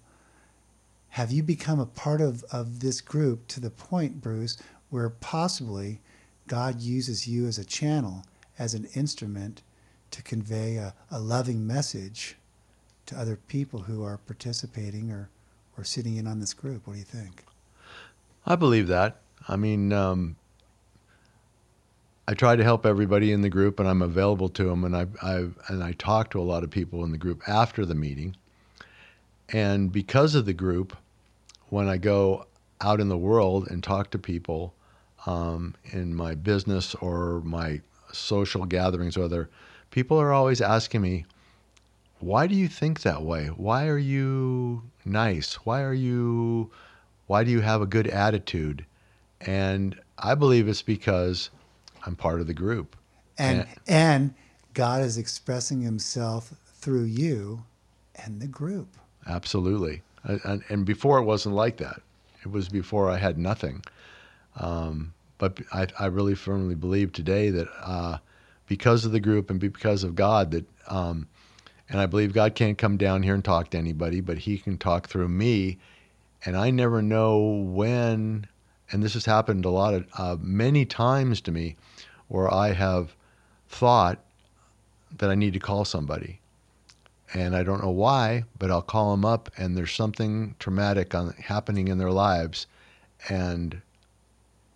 [1.10, 4.58] have you become a part of, of this group to the point, Bruce,
[4.90, 6.00] where possibly
[6.46, 8.24] God uses you as a channel,
[8.58, 9.62] as an instrument
[10.10, 12.36] to convey a, a loving message
[13.06, 15.28] to other people who are participating or,
[15.76, 16.86] or sitting in on this group?
[16.86, 17.44] What do you think?
[18.46, 19.20] I believe that.
[19.46, 20.36] I mean, um,
[22.26, 24.84] I try to help everybody in the group, and I'm available to them.
[24.84, 27.86] And I, I and I talk to a lot of people in the group after
[27.86, 28.36] the meeting.
[29.50, 30.94] And because of the group,
[31.70, 32.46] when I go
[32.80, 34.74] out in the world and talk to people
[35.26, 37.80] um, in my business or my
[38.12, 39.48] social gatherings, whether
[39.90, 41.24] people are always asking me,
[42.20, 43.46] why do you think that way?
[43.46, 45.54] Why are you nice?
[45.64, 46.70] Why are you,
[47.26, 48.84] why do you have a good attitude?
[49.40, 51.50] And I believe it's because
[52.04, 52.96] I'm part of the group.
[53.38, 54.34] And, and, and
[54.74, 57.64] God is expressing himself through you
[58.24, 58.96] and the group.
[59.26, 60.02] Absolutely.
[60.24, 62.00] And, and before it wasn't like that.
[62.42, 63.84] It was before I had nothing.
[64.56, 68.18] Um, but I, I really firmly believe today that uh,
[68.68, 71.26] because of the group and because of God, that, um,
[71.88, 74.78] and I believe God can't come down here and talk to anybody, but He can
[74.78, 75.78] talk through me.
[76.44, 78.46] And I never know when,
[78.92, 81.76] and this has happened a lot of, uh, many times to me,
[82.28, 83.14] where I have
[83.68, 84.18] thought
[85.16, 86.40] that I need to call somebody
[87.34, 91.32] and I don't know why, but I'll call them up, and there's something traumatic on,
[91.32, 92.66] happening in their lives,
[93.28, 93.82] and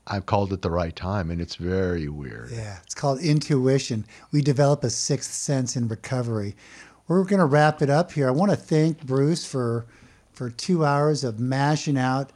[0.06, 2.50] I've called it the right time, and it's very weird.
[2.50, 4.04] Yeah, it's called intuition.
[4.32, 6.56] We develop a sixth sense in recovery.
[7.06, 8.28] We're going to wrap it up here.
[8.28, 9.86] I want to thank Bruce for
[10.32, 12.32] for two hours of mashing out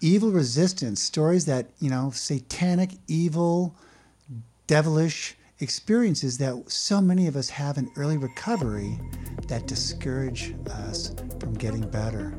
[0.00, 3.74] evil resistance stories that you know satanic, evil,
[4.66, 8.98] devilish experiences that so many of us have in early recovery
[9.48, 12.34] that discourage us from getting better.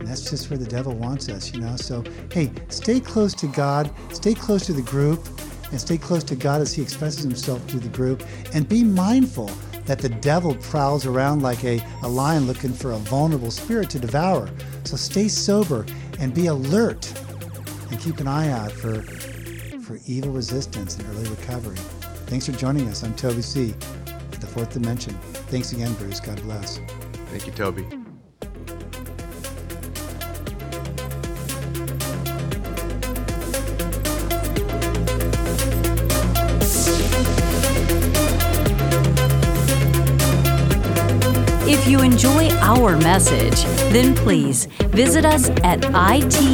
[0.00, 1.76] And that's just where the devil wants us, you know?
[1.76, 2.02] So,
[2.32, 5.24] hey, stay close to God, stay close to the group,
[5.70, 8.24] and stay close to God as He expresses Himself through the group.
[8.52, 9.50] And be mindful
[9.84, 13.98] that the devil prowls around like a, a lion looking for a vulnerable spirit to
[13.98, 14.48] devour.
[14.84, 15.84] So stay sober
[16.18, 17.12] and be alert
[17.90, 19.02] and keep an eye out for,
[19.82, 21.76] for evil resistance and early recovery.
[22.26, 23.02] Thanks for joining us.
[23.02, 23.74] I'm Toby C.
[24.40, 25.14] the Fourth Dimension.
[25.50, 26.20] Thanks again, Bruce.
[26.20, 26.78] God bless.
[27.30, 27.99] Thank you, Toby.
[42.84, 46.50] Our message, then please visit us at itmtoby.com.